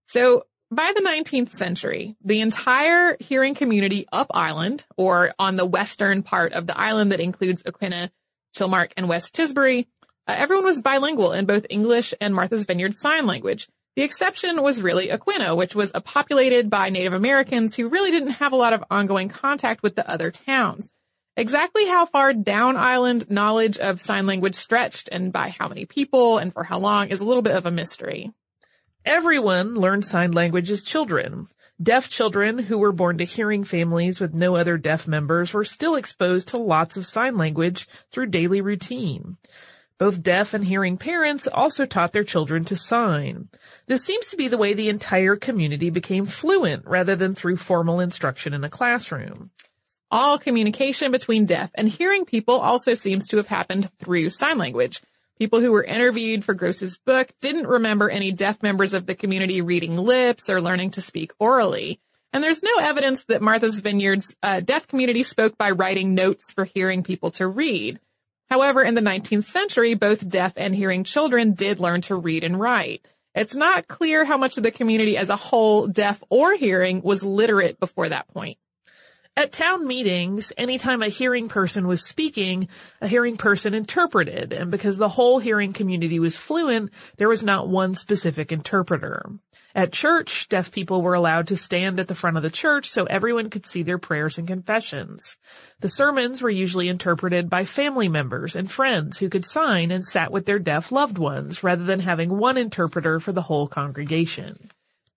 So 0.08 0.46
by 0.72 0.92
the 0.94 1.02
19th 1.02 1.52
century, 1.52 2.16
the 2.24 2.40
entire 2.40 3.16
hearing 3.20 3.54
community 3.54 4.06
up 4.12 4.28
island 4.32 4.84
or 4.96 5.32
on 5.38 5.56
the 5.56 5.66
western 5.66 6.22
part 6.22 6.52
of 6.52 6.66
the 6.66 6.78
island 6.78 7.12
that 7.12 7.20
includes 7.20 7.62
Aquinnah, 7.62 8.10
Chilmark, 8.56 8.92
and 8.96 9.08
West 9.08 9.34
Tisbury, 9.34 9.86
uh, 10.26 10.34
everyone 10.36 10.64
was 10.64 10.80
bilingual 10.80 11.32
in 11.32 11.46
both 11.46 11.66
English 11.70 12.14
and 12.20 12.34
Martha's 12.34 12.64
Vineyard 12.64 12.94
Sign 12.94 13.26
Language. 13.26 13.68
The 13.96 14.02
exception 14.02 14.62
was 14.62 14.82
really 14.82 15.08
Aquinnah, 15.08 15.56
which 15.56 15.74
was 15.74 15.92
populated 16.04 16.70
by 16.70 16.90
Native 16.90 17.12
Americans 17.12 17.74
who 17.74 17.88
really 17.88 18.10
didn't 18.10 18.30
have 18.30 18.52
a 18.52 18.56
lot 18.56 18.72
of 18.72 18.84
ongoing 18.90 19.28
contact 19.28 19.82
with 19.82 19.96
the 19.96 20.08
other 20.08 20.30
towns. 20.30 20.92
Exactly 21.36 21.86
how 21.86 22.06
far 22.06 22.32
down 22.32 22.76
island 22.76 23.30
knowledge 23.30 23.78
of 23.78 24.00
sign 24.00 24.26
language 24.26 24.54
stretched 24.54 25.08
and 25.10 25.32
by 25.32 25.48
how 25.48 25.68
many 25.68 25.86
people 25.86 26.38
and 26.38 26.52
for 26.52 26.64
how 26.64 26.78
long 26.78 27.08
is 27.08 27.20
a 27.20 27.24
little 27.24 27.42
bit 27.42 27.56
of 27.56 27.66
a 27.66 27.70
mystery. 27.70 28.32
Everyone 29.04 29.74
learned 29.74 30.04
sign 30.04 30.32
language 30.32 30.70
as 30.70 30.84
children. 30.84 31.46
Deaf 31.82 32.10
children 32.10 32.58
who 32.58 32.76
were 32.76 32.92
born 32.92 33.18
to 33.18 33.24
hearing 33.24 33.64
families 33.64 34.20
with 34.20 34.34
no 34.34 34.54
other 34.54 34.76
deaf 34.76 35.08
members 35.08 35.54
were 35.54 35.64
still 35.64 35.94
exposed 35.94 36.48
to 36.48 36.58
lots 36.58 36.98
of 36.98 37.06
sign 37.06 37.38
language 37.38 37.88
through 38.10 38.26
daily 38.26 38.60
routine. 38.60 39.38
Both 40.00 40.22
deaf 40.22 40.54
and 40.54 40.64
hearing 40.64 40.96
parents 40.96 41.46
also 41.46 41.84
taught 41.84 42.14
their 42.14 42.24
children 42.24 42.64
to 42.64 42.74
sign. 42.74 43.50
This 43.86 44.02
seems 44.02 44.30
to 44.30 44.38
be 44.38 44.48
the 44.48 44.56
way 44.56 44.72
the 44.72 44.88
entire 44.88 45.36
community 45.36 45.90
became 45.90 46.24
fluent 46.24 46.86
rather 46.86 47.16
than 47.16 47.34
through 47.34 47.58
formal 47.58 48.00
instruction 48.00 48.54
in 48.54 48.64
a 48.64 48.70
classroom. 48.70 49.50
All 50.10 50.38
communication 50.38 51.12
between 51.12 51.44
deaf 51.44 51.70
and 51.74 51.86
hearing 51.86 52.24
people 52.24 52.54
also 52.54 52.94
seems 52.94 53.28
to 53.28 53.36
have 53.36 53.46
happened 53.46 53.90
through 53.98 54.30
sign 54.30 54.56
language. 54.56 55.02
People 55.38 55.60
who 55.60 55.70
were 55.70 55.84
interviewed 55.84 56.46
for 56.46 56.54
Groce's 56.54 56.96
book 56.96 57.28
didn't 57.42 57.66
remember 57.66 58.08
any 58.08 58.32
deaf 58.32 58.62
members 58.62 58.94
of 58.94 59.04
the 59.04 59.14
community 59.14 59.60
reading 59.60 59.98
lips 59.98 60.48
or 60.48 60.62
learning 60.62 60.92
to 60.92 61.02
speak 61.02 61.32
orally. 61.38 62.00
And 62.32 62.42
there's 62.42 62.62
no 62.62 62.78
evidence 62.80 63.24
that 63.24 63.42
Martha's 63.42 63.80
Vineyard's 63.80 64.34
uh, 64.42 64.60
deaf 64.60 64.88
community 64.88 65.24
spoke 65.24 65.58
by 65.58 65.72
writing 65.72 66.14
notes 66.14 66.54
for 66.54 66.64
hearing 66.64 67.02
people 67.02 67.32
to 67.32 67.46
read. 67.46 68.00
However, 68.50 68.82
in 68.82 68.94
the 68.94 69.00
19th 69.00 69.44
century, 69.44 69.94
both 69.94 70.28
deaf 70.28 70.54
and 70.56 70.74
hearing 70.74 71.04
children 71.04 71.54
did 71.54 71.78
learn 71.78 72.00
to 72.02 72.16
read 72.16 72.42
and 72.42 72.58
write. 72.58 73.06
It's 73.34 73.54
not 73.54 73.86
clear 73.86 74.24
how 74.24 74.36
much 74.36 74.56
of 74.56 74.64
the 74.64 74.72
community 74.72 75.16
as 75.16 75.28
a 75.28 75.36
whole, 75.36 75.86
deaf 75.86 76.20
or 76.30 76.54
hearing, 76.54 77.00
was 77.00 77.22
literate 77.22 77.78
before 77.78 78.08
that 78.08 78.26
point. 78.28 78.58
At 79.40 79.52
town 79.52 79.86
meetings, 79.86 80.52
anytime 80.58 81.00
a 81.00 81.08
hearing 81.08 81.48
person 81.48 81.86
was 81.86 82.04
speaking, 82.04 82.68
a 83.00 83.08
hearing 83.08 83.38
person 83.38 83.72
interpreted, 83.72 84.52
and 84.52 84.70
because 84.70 84.98
the 84.98 85.08
whole 85.08 85.38
hearing 85.38 85.72
community 85.72 86.20
was 86.20 86.36
fluent, 86.36 86.90
there 87.16 87.30
was 87.30 87.42
not 87.42 87.66
one 87.66 87.94
specific 87.94 88.52
interpreter. 88.52 89.24
At 89.74 89.94
church, 89.94 90.46
deaf 90.50 90.70
people 90.70 91.00
were 91.00 91.14
allowed 91.14 91.48
to 91.48 91.56
stand 91.56 91.98
at 92.00 92.06
the 92.06 92.14
front 92.14 92.36
of 92.36 92.42
the 92.42 92.50
church 92.50 92.90
so 92.90 93.04
everyone 93.04 93.48
could 93.48 93.64
see 93.64 93.82
their 93.82 93.96
prayers 93.96 94.36
and 94.36 94.46
confessions. 94.46 95.38
The 95.78 95.88
sermons 95.88 96.42
were 96.42 96.50
usually 96.50 96.90
interpreted 96.90 97.48
by 97.48 97.64
family 97.64 98.10
members 98.10 98.54
and 98.56 98.70
friends 98.70 99.16
who 99.16 99.30
could 99.30 99.46
sign 99.46 99.90
and 99.90 100.04
sat 100.04 100.30
with 100.30 100.44
their 100.44 100.58
deaf 100.58 100.92
loved 100.92 101.16
ones 101.16 101.64
rather 101.64 101.84
than 101.84 102.00
having 102.00 102.36
one 102.36 102.58
interpreter 102.58 103.18
for 103.20 103.32
the 103.32 103.40
whole 103.40 103.68
congregation. 103.68 104.70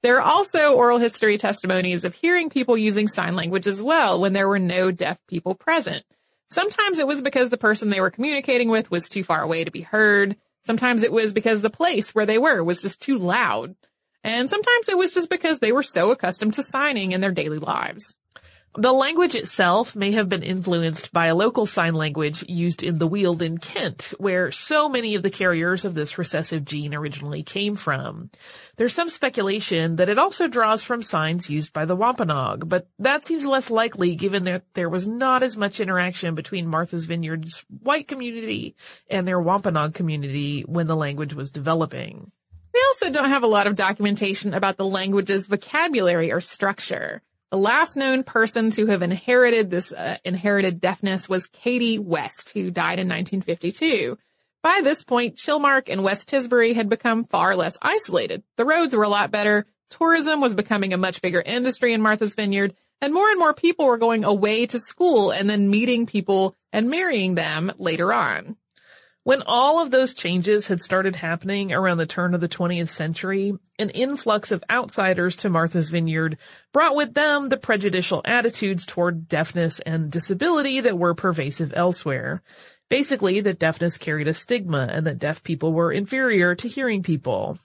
There 0.04 0.18
are 0.18 0.22
also 0.22 0.74
oral 0.74 1.00
history 1.00 1.38
testimonies 1.38 2.04
of 2.04 2.14
hearing 2.14 2.50
people 2.50 2.78
using 2.78 3.08
sign 3.08 3.38
language 3.38 3.68
as 3.68 3.82
well 3.82 4.20
when 4.20 4.34
there 4.34 4.50
were 4.50 4.60
no 4.60 4.92
deaf 4.92 5.18
people 5.28 5.56
present. 5.56 6.04
Sometimes 6.52 7.00
it 7.00 7.08
was 7.08 7.22
because 7.22 7.50
the 7.50 7.58
person 7.58 7.90
they 7.90 8.02
were 8.02 8.12
communicating 8.12 8.70
with 8.70 8.92
was 8.92 9.08
too 9.08 9.24
far 9.24 9.42
away 9.42 9.64
to 9.64 9.72
be 9.72 9.82
heard. 9.82 10.36
Sometimes 10.66 11.04
it 11.04 11.12
was 11.12 11.34
because 11.34 11.62
the 11.62 11.70
place 11.70 12.14
where 12.14 12.26
they 12.26 12.38
were 12.38 12.62
was 12.64 12.82
just 12.82 13.02
too 13.02 13.18
loud. 13.18 13.76
And 14.26 14.50
sometimes 14.50 14.90
it 14.90 14.98
was 14.98 15.14
just 15.14 15.30
because 15.30 15.60
they 15.60 15.72
were 15.72 15.84
so 15.84 16.12
accustomed 16.12 16.54
to 16.56 16.64
signing 16.64 17.14
in 17.14 17.22
their 17.22 17.32
daily 17.32 17.60
lives. 17.60 18.18
The 18.75 18.92
language 18.92 19.36
itself 19.36 19.96
may 19.96 20.13
have 20.13 20.27
been 20.27 20.42
influenced 20.42 21.13
by 21.13 21.27
a 21.27 21.36
local 21.36 21.68
sign 21.68 21.94
language 21.94 22.44
used 22.50 22.82
in 22.82 22.98
the 22.98 23.06
Weald 23.06 23.44
in 23.44 23.60
Kent, 23.60 24.15
where 24.18 24.50
so 24.50 24.89
many 24.89 25.13
of 25.13 25.22
the 25.22 25.30
carriers 25.30 25.86
of 25.86 25.94
this 25.94 26.18
recessive 26.18 26.65
gene 26.65 26.96
originally 26.96 27.44
came 27.44 27.75
from. 27.75 28.32
There's 28.77 28.96
some 28.96 29.10
speculation 29.10 29.98
that 29.98 30.10
it 30.10 30.18
also 30.18 30.48
draws 30.48 30.82
from 30.82 31.03
signs 31.03 31.51
used 31.51 31.72
by 31.72 31.86
the 31.86 31.96
Wampanoag, 31.96 32.68
but 32.68 32.88
that 32.98 33.24
seems 33.24 33.46
less 33.46 33.70
likely 33.70 34.15
given 34.15 34.46
that 34.46 34.63
there 34.74 34.89
was 34.89 35.08
not 35.08 35.44
as 35.44 35.56
much 35.56 35.80
interaction 35.80 36.34
between 36.34 36.65
Martha's 36.65 37.06
Vineyard's 37.06 37.63
white 37.84 38.08
community 38.08 38.75
and 39.08 39.27
their 39.27 39.39
Wampanoag 39.39 39.94
community 39.94 40.62
when 40.62 40.88
the 40.88 40.96
language 40.96 41.36
was 41.36 41.51
developing. 41.51 42.32
We 42.74 42.84
also 42.88 43.12
don't 43.12 43.30
have 43.30 43.44
a 43.44 43.48
lot 43.48 43.68
of 43.68 43.75
documentation 43.75 44.56
about 44.56 44.77
the 44.77 44.88
language's 44.88 45.46
vocabulary 45.46 46.32
or 46.32 46.42
structure. 46.42 47.22
The 47.54 47.60
last 47.60 47.96
known 47.96 48.24
person 48.24 48.72
to 48.72 48.88
have 48.88 49.04
inherited 49.04 49.70
this 49.70 49.92
uh, 49.92 50.18
inherited 50.26 50.82
deafness 50.82 51.30
was 51.30 51.46
Katie 51.46 52.00
West, 52.00 52.50
who 52.50 52.72
died 52.72 52.98
in 52.98 53.08
1952. 53.08 54.18
By 54.64 54.82
this 54.84 55.04
point, 55.04 55.38
Chilmark 55.38 55.88
and 55.88 56.04
West 56.04 56.28
Tisbury 56.28 56.74
had 56.74 56.90
become 56.90 57.26
far 57.26 57.56
less 57.56 57.78
isolated. 57.80 58.42
The 58.58 58.66
roads 58.66 58.96
were 58.96 59.04
a 59.04 59.08
lot 59.08 59.30
better. 59.30 59.68
Tourism 59.92 60.42
was 60.42 60.56
becoming 60.56 60.94
a 60.94 60.98
much 60.98 61.22
bigger 61.22 61.44
industry 61.46 61.94
in 61.94 62.02
Martha's 62.02 62.34
Vineyard, 62.34 62.74
and 63.02 63.14
more 63.14 63.30
and 63.30 63.38
more 63.38 63.54
people 63.54 63.86
were 63.86 64.00
going 64.00 64.24
away 64.24 64.66
to 64.66 64.80
school 64.80 65.30
and 65.30 65.48
then 65.48 65.70
meeting 65.70 66.08
people 66.08 66.56
and 66.72 66.90
marrying 66.90 67.36
them 67.36 67.72
later 67.78 68.12
on. 68.12 68.58
When 69.25 69.42
all 69.46 69.80
of 69.80 69.89
those 69.89 70.13
changes 70.13 70.68
had 70.68 70.82
started 70.82 71.15
happening 71.15 71.72
around 71.72 71.98
the 71.98 72.06
turn 72.06 72.34
of 72.34 72.42
the 72.42 72.50
20th 72.50 72.89
century, 72.89 73.53
an 73.80 73.89
influx 73.92 74.51
of 74.51 74.65
outsiders 74.70 75.38
to 75.38 75.50
Martha's 75.50 75.89
Vineyard 75.89 76.38
brought 76.74 76.94
with 76.94 77.13
them 77.13 77.48
the 77.48 77.56
prejudicial 77.56 78.22
attitudes 78.25 78.86
toward 78.86 79.30
deafness 79.30 79.80
and 79.80 80.12
disability 80.12 80.82
that 80.82 81.00
were 81.00 81.13
pervasive 81.13 81.72
elsewhere. 81.74 82.42
Basically, 82.89 83.39
that 83.39 83.60
deafness 83.60 83.98
carried 83.98 84.27
a 84.27 84.34
stigma 84.34 84.89
and 84.92 85.08
that 85.08 85.20
deaf 85.20 85.42
people 85.42 85.72
were 85.72 85.94
inferior 85.94 86.53
to 86.56 86.68
hearing 86.68 87.01
people. 87.01 87.58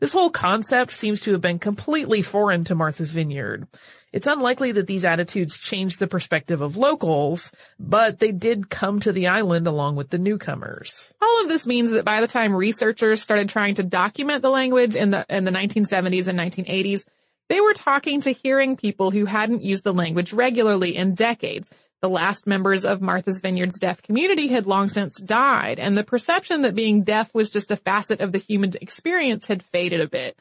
This 0.00 0.14
whole 0.14 0.30
concept 0.30 0.92
seems 0.92 1.20
to 1.20 1.32
have 1.32 1.42
been 1.42 1.58
completely 1.58 2.22
foreign 2.22 2.64
to 2.64 2.74
Martha's 2.74 3.12
Vineyard. 3.12 3.68
It's 4.12 4.26
unlikely 4.26 4.72
that 4.72 4.86
these 4.86 5.06
attitudes 5.06 5.58
changed 5.58 5.98
the 5.98 6.06
perspective 6.06 6.60
of 6.60 6.76
locals, 6.76 7.50
but 7.78 8.18
they 8.18 8.30
did 8.30 8.68
come 8.68 9.00
to 9.00 9.12
the 9.12 9.28
island 9.28 9.66
along 9.66 9.96
with 9.96 10.10
the 10.10 10.18
newcomers. 10.18 11.14
All 11.22 11.42
of 11.42 11.48
this 11.48 11.66
means 11.66 11.90
that 11.92 12.04
by 12.04 12.20
the 12.20 12.28
time 12.28 12.54
researchers 12.54 13.22
started 13.22 13.48
trying 13.48 13.76
to 13.76 13.82
document 13.82 14.42
the 14.42 14.50
language 14.50 14.96
in 14.96 15.10
the, 15.10 15.24
in 15.30 15.44
the 15.44 15.50
1970s 15.50 16.26
and 16.26 16.38
1980s, 16.38 17.04
they 17.48 17.60
were 17.60 17.72
talking 17.72 18.20
to 18.22 18.32
hearing 18.32 18.76
people 18.76 19.10
who 19.10 19.24
hadn't 19.24 19.62
used 19.62 19.84
the 19.84 19.94
language 19.94 20.32
regularly 20.32 20.96
in 20.96 21.14
decades. 21.14 21.72
The 22.02 22.08
last 22.08 22.46
members 22.46 22.84
of 22.84 23.00
Martha's 23.00 23.40
Vineyard's 23.40 23.78
deaf 23.78 24.02
community 24.02 24.48
had 24.48 24.66
long 24.66 24.88
since 24.88 25.20
died, 25.20 25.78
and 25.78 25.96
the 25.96 26.04
perception 26.04 26.62
that 26.62 26.74
being 26.74 27.02
deaf 27.02 27.32
was 27.34 27.50
just 27.50 27.70
a 27.70 27.76
facet 27.76 28.20
of 28.20 28.32
the 28.32 28.38
human 28.38 28.72
experience 28.80 29.46
had 29.46 29.62
faded 29.62 30.00
a 30.00 30.08
bit. 30.08 30.36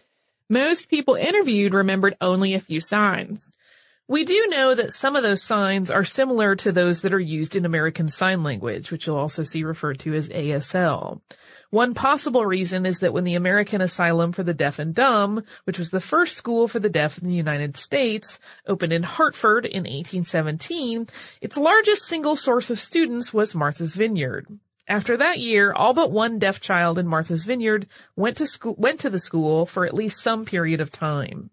Most 0.50 0.90
people 0.90 1.16
interviewed 1.16 1.74
remembered 1.74 2.18
only 2.20 2.54
a 2.54 2.60
few 2.60 2.82
signs. 2.82 3.54
We 4.12 4.26
do 4.26 4.48
know 4.50 4.76
that 4.76 4.92
some 4.92 5.16
of 5.16 5.24
those 5.24 5.42
signs 5.42 5.90
are 5.90 6.04
similar 6.04 6.58
to 6.58 6.74
those 6.74 7.00
that 7.00 7.14
are 7.14 7.20
used 7.20 7.56
in 7.56 7.64
American 7.64 8.10
Sign 8.10 8.44
Language, 8.44 8.92
which 8.92 9.08
you'll 9.08 9.16
also 9.16 9.44
see 9.44 9.64
referred 9.64 10.00
to 10.00 10.14
as 10.14 10.28
ASL. 10.28 11.22
One 11.70 11.94
possible 11.94 12.46
reason 12.46 12.86
is 12.86 13.00
that 13.00 13.14
when 13.14 13.24
the 13.24 13.36
American 13.36 13.80
Asylum 13.80 14.34
for 14.34 14.44
the 14.44 14.54
Deaf 14.54 14.80
and 14.80 14.94
Dumb, 14.94 15.46
which 15.64 15.80
was 15.80 15.92
the 15.92 16.02
first 16.02 16.36
school 16.36 16.68
for 16.68 16.78
the 16.78 16.90
deaf 16.90 17.20
in 17.20 17.30
the 17.30 17.34
United 17.34 17.78
States, 17.78 18.38
opened 18.68 18.92
in 18.92 19.04
Hartford 19.04 19.66
in 19.66 19.84
1817, 19.84 21.08
its 21.40 21.56
largest 21.56 22.04
single 22.04 22.36
source 22.36 22.70
of 22.70 22.80
students 22.80 23.34
was 23.34 23.56
Martha's 23.56 23.96
Vineyard. 23.96 24.46
After 24.90 25.16
that 25.16 25.40
year, 25.40 25.72
all 25.72 25.94
but 25.94 26.12
one 26.12 26.38
deaf 26.38 26.60
child 26.60 27.00
in 27.00 27.08
Martha's 27.08 27.46
Vineyard 27.46 27.88
went 28.18 28.36
to 28.40 28.46
school, 28.46 28.76
went 28.78 29.00
to 29.00 29.10
the 29.10 29.22
school 29.22 29.66
for 29.66 29.86
at 29.86 29.94
least 29.94 30.22
some 30.22 30.44
period 30.44 30.82
of 30.82 30.92
time. 30.92 31.50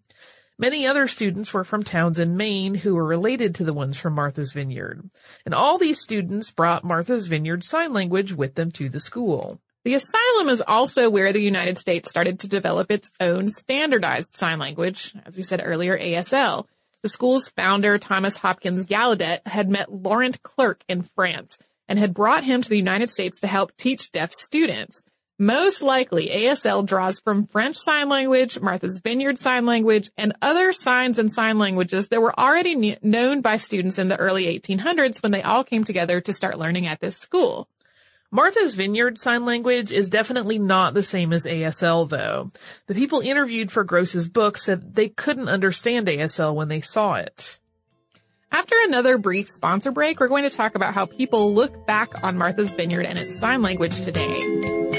Many 0.59 0.85
other 0.85 1.07
students 1.07 1.53
were 1.53 1.63
from 1.63 1.83
towns 1.83 2.19
in 2.19 2.35
Maine 2.35 2.75
who 2.75 2.93
were 2.93 3.05
related 3.05 3.55
to 3.55 3.63
the 3.63 3.71
ones 3.71 3.95
from 3.95 4.13
Martha's 4.13 4.51
Vineyard. 4.51 5.09
And 5.45 5.55
all 5.55 5.77
these 5.77 6.01
students 6.01 6.51
brought 6.51 6.83
Martha's 6.83 7.27
Vineyard 7.27 7.63
Sign 7.63 7.93
Language 7.93 8.33
with 8.33 8.55
them 8.55 8.69
to 8.71 8.89
the 8.89 8.99
school. 8.99 9.61
The 9.85 9.93
asylum 9.93 10.49
is 10.49 10.61
also 10.61 11.09
where 11.09 11.31
the 11.31 11.41
United 11.41 11.77
States 11.77 12.09
started 12.09 12.39
to 12.39 12.49
develop 12.49 12.91
its 12.91 13.09
own 13.21 13.49
standardized 13.49 14.35
sign 14.35 14.59
language, 14.59 15.15
as 15.25 15.37
we 15.37 15.43
said 15.43 15.61
earlier, 15.63 15.97
ASL. 15.97 16.65
The 17.03 17.09
school's 17.09 17.47
founder, 17.47 17.97
Thomas 17.97 18.35
Hopkins 18.35 18.85
Gallaudet, 18.85 19.47
had 19.47 19.69
met 19.69 19.89
Laurent 19.89 20.43
Clerc 20.43 20.83
in 20.89 21.03
France 21.03 21.57
and 21.87 21.97
had 21.97 22.13
brought 22.13 22.43
him 22.43 22.61
to 22.61 22.69
the 22.69 22.75
United 22.75 23.09
States 23.09 23.39
to 23.39 23.47
help 23.47 23.77
teach 23.77 24.11
deaf 24.11 24.33
students. 24.33 25.03
Most 25.41 25.81
likely, 25.81 26.27
ASL 26.27 26.85
draws 26.85 27.21
from 27.21 27.47
French 27.47 27.77
Sign 27.77 28.09
Language, 28.09 28.59
Martha's 28.59 28.99
Vineyard 28.99 29.37
Sign 29.37 29.65
Language, 29.65 30.11
and 30.17 30.33
other 30.41 30.73
signs 30.73 31.17
and 31.17 31.31
sign 31.31 31.57
languages 31.57 32.09
that 32.09 32.21
were 32.21 32.37
already 32.37 32.97
known 33.01 33.39
by 33.39 33.55
students 33.55 33.97
in 33.97 34.09
the 34.09 34.17
early 34.17 34.59
1800s 34.59 35.23
when 35.23 35.31
they 35.31 35.41
all 35.41 35.63
came 35.63 35.85
together 35.85 36.19
to 36.19 36.33
start 36.33 36.59
learning 36.59 36.87
at 36.87 36.99
this 36.99 37.15
school. 37.15 37.69
Martha's 38.31 38.75
Vineyard 38.75 39.17
Sign 39.17 39.45
Language 39.45 39.93
is 39.93 40.09
definitely 40.09 40.59
not 40.59 40.93
the 40.93 41.03
same 41.03 41.31
as 41.31 41.45
ASL 41.45 42.09
though. 42.09 42.51
The 42.87 42.93
people 42.93 43.21
interviewed 43.21 43.71
for 43.71 43.85
Groce's 43.85 44.27
book 44.27 44.57
said 44.57 44.93
they 44.93 45.07
couldn't 45.07 45.47
understand 45.47 46.07
ASL 46.07 46.53
when 46.53 46.67
they 46.67 46.81
saw 46.81 47.13
it. 47.13 47.59
After 48.51 48.75
another 48.83 49.17
brief 49.17 49.47
sponsor 49.47 49.91
break, 49.91 50.19
we're 50.19 50.27
going 50.27 50.43
to 50.43 50.49
talk 50.49 50.75
about 50.75 50.93
how 50.93 51.05
people 51.05 51.53
look 51.53 51.87
back 51.87 52.25
on 52.25 52.37
Martha's 52.37 52.73
Vineyard 52.73 53.05
and 53.05 53.17
its 53.17 53.39
sign 53.39 53.61
language 53.61 54.01
today. 54.01 54.98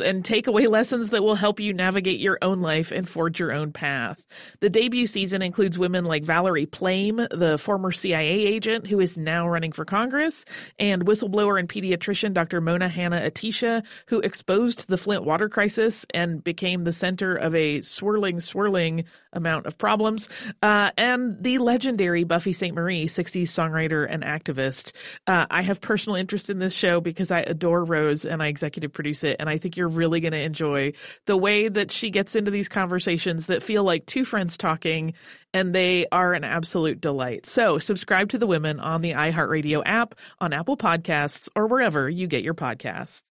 and 0.00 0.24
take 0.24 0.46
away 0.46 0.66
lessons 0.66 1.10
that 1.10 1.22
will 1.22 1.34
help 1.34 1.60
you 1.60 1.72
navigate 1.72 2.20
your 2.20 2.38
own 2.42 2.60
life 2.60 2.92
and 2.92 3.08
forge 3.08 3.40
your 3.40 3.52
own 3.52 3.72
path. 3.72 4.26
The 4.60 4.70
debut 4.70 5.06
season 5.06 5.42
includes 5.42 5.78
women 5.78 6.04
like 6.04 6.24
Valerie 6.24 6.66
Plame, 6.66 7.16
the 7.16 7.58
former 7.58 7.92
CIA 7.92 8.28
agent 8.28 8.86
who 8.86 9.00
is 9.00 9.16
now 9.16 9.48
running 9.48 9.72
for 9.72 9.84
Congress, 9.84 10.44
and 10.78 11.06
whistleblower 11.06 11.58
and 11.58 11.68
pediatrician 11.68 12.32
Dr. 12.32 12.60
Mona 12.60 12.88
Hanna-Attisha, 12.88 13.84
who 14.06 14.20
exposed 14.20 14.88
the 14.88 14.98
Flint 14.98 15.24
water 15.24 15.48
crisis 15.48 16.04
and 16.12 16.42
became 16.44 16.84
the 16.84 16.92
center 16.92 17.34
of 17.34 17.54
a 17.54 17.80
swirling, 17.80 18.40
swirling 18.40 19.04
amount 19.32 19.66
of 19.66 19.78
problems, 19.78 20.28
uh, 20.62 20.90
and 20.96 21.42
the 21.42 21.58
legendary 21.58 22.24
Buffy 22.24 22.52
Sainte-Marie, 22.52 23.06
60s 23.06 23.42
songwriter 23.42 24.06
and 24.08 24.22
activist. 24.22 24.92
Uh, 25.26 25.46
I 25.50 25.62
have 25.62 25.80
personal 25.80 26.16
interest 26.16 26.50
in 26.50 26.58
this 26.58 26.74
show 26.74 27.00
because 27.00 27.30
I 27.30 27.40
adore 27.40 27.84
Rose 27.84 28.24
and 28.24 28.42
I 28.42 28.48
executive 28.48 28.92
produce 28.92 29.24
it, 29.24 29.36
and 29.38 29.48
I 29.48 29.58
think 29.58 29.76
you're 29.76 29.88
really 29.88 30.20
going 30.20 30.32
to 30.32 30.42
enjoy 30.42 30.92
the 31.26 31.36
way 31.36 31.68
that 31.68 31.90
she 31.90 32.10
gets 32.10 32.36
into 32.36 32.50
these 32.50 32.68
conversations 32.68 33.46
that 33.46 33.62
feel 33.62 33.84
like 33.84 34.06
two 34.06 34.24
friends 34.24 34.56
talking, 34.56 35.14
and 35.52 35.74
they 35.74 36.06
are 36.10 36.32
an 36.32 36.44
absolute 36.44 37.00
delight. 37.00 37.46
So 37.46 37.78
subscribe 37.78 38.30
to 38.30 38.38
the 38.38 38.46
women 38.46 38.80
on 38.80 39.02
the 39.02 39.12
iHeartRadio 39.12 39.82
app, 39.84 40.14
on 40.40 40.52
Apple 40.52 40.76
Podcasts, 40.76 41.48
or 41.54 41.66
wherever 41.66 42.08
you 42.08 42.26
get 42.26 42.44
your 42.44 42.54
podcasts. 42.54 43.22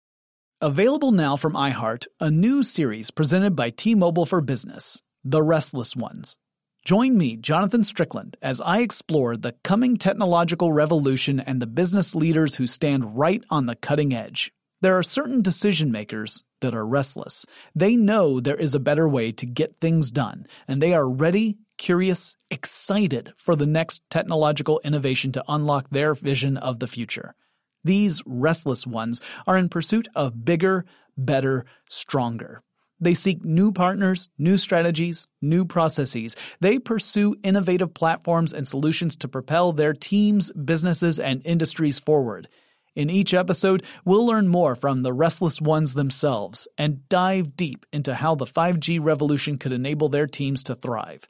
Available 0.59 1.11
now 1.11 1.35
from 1.35 1.53
iHeart, 1.53 2.07
a 2.19 2.31
new 2.31 2.63
series 2.63 3.11
presented 3.11 3.55
by 3.55 3.69
T-Mobile 3.69 4.25
for 4.25 4.41
Business, 4.41 4.99
The 5.29 5.43
Restless 5.43 5.93
Ones. 5.93 6.37
Join 6.85 7.17
me, 7.17 7.35
Jonathan 7.35 7.83
Strickland, 7.83 8.37
as 8.41 8.61
I 8.61 8.79
explore 8.79 9.35
the 9.35 9.55
coming 9.61 9.97
technological 9.97 10.71
revolution 10.71 11.41
and 11.41 11.61
the 11.61 11.67
business 11.67 12.15
leaders 12.15 12.55
who 12.55 12.65
stand 12.65 13.17
right 13.17 13.43
on 13.49 13.65
the 13.65 13.75
cutting 13.75 14.13
edge. 14.13 14.53
There 14.79 14.97
are 14.97 15.03
certain 15.03 15.41
decision 15.41 15.91
makers 15.91 16.45
that 16.61 16.73
are 16.73 16.87
restless. 16.87 17.45
They 17.75 17.97
know 17.97 18.39
there 18.39 18.55
is 18.55 18.73
a 18.73 18.79
better 18.79 19.05
way 19.09 19.33
to 19.33 19.45
get 19.45 19.81
things 19.81 20.11
done, 20.11 20.47
and 20.65 20.81
they 20.81 20.93
are 20.93 21.09
ready, 21.09 21.57
curious, 21.77 22.37
excited 22.49 23.33
for 23.35 23.57
the 23.57 23.65
next 23.65 24.01
technological 24.09 24.79
innovation 24.85 25.33
to 25.33 25.43
unlock 25.49 25.89
their 25.89 26.13
vision 26.13 26.55
of 26.55 26.79
the 26.79 26.87
future. 26.87 27.35
These 27.83 28.23
restless 28.25 28.87
ones 28.87 29.21
are 29.45 29.57
in 29.57 29.67
pursuit 29.67 30.07
of 30.15 30.45
bigger, 30.45 30.85
better, 31.17 31.65
stronger. 31.89 32.63
They 32.99 33.13
seek 33.13 33.45
new 33.45 33.71
partners, 33.71 34.29
new 34.37 34.57
strategies, 34.57 35.27
new 35.41 35.65
processes. 35.65 36.35
They 36.59 36.79
pursue 36.79 37.35
innovative 37.43 37.93
platforms 37.93 38.53
and 38.53 38.67
solutions 38.67 39.15
to 39.17 39.27
propel 39.27 39.71
their 39.71 39.93
teams, 39.93 40.51
businesses, 40.51 41.19
and 41.19 41.41
industries 41.45 41.99
forward. 41.99 42.47
In 42.95 43.11
each 43.11 43.35
episode, 43.35 43.83
we'll 44.05 44.25
learn 44.25 44.47
more 44.47 44.75
from 44.75 44.97
the 44.97 45.13
restless 45.13 45.61
ones 45.61 45.93
themselves 45.93 46.67
and 46.79 47.07
dive 47.09 47.55
deep 47.55 47.85
into 47.93 48.15
how 48.15 48.33
the 48.33 48.47
5G 48.47 48.99
revolution 48.99 49.59
could 49.59 49.71
enable 49.71 50.09
their 50.09 50.25
teams 50.25 50.63
to 50.63 50.73
thrive. 50.73 51.27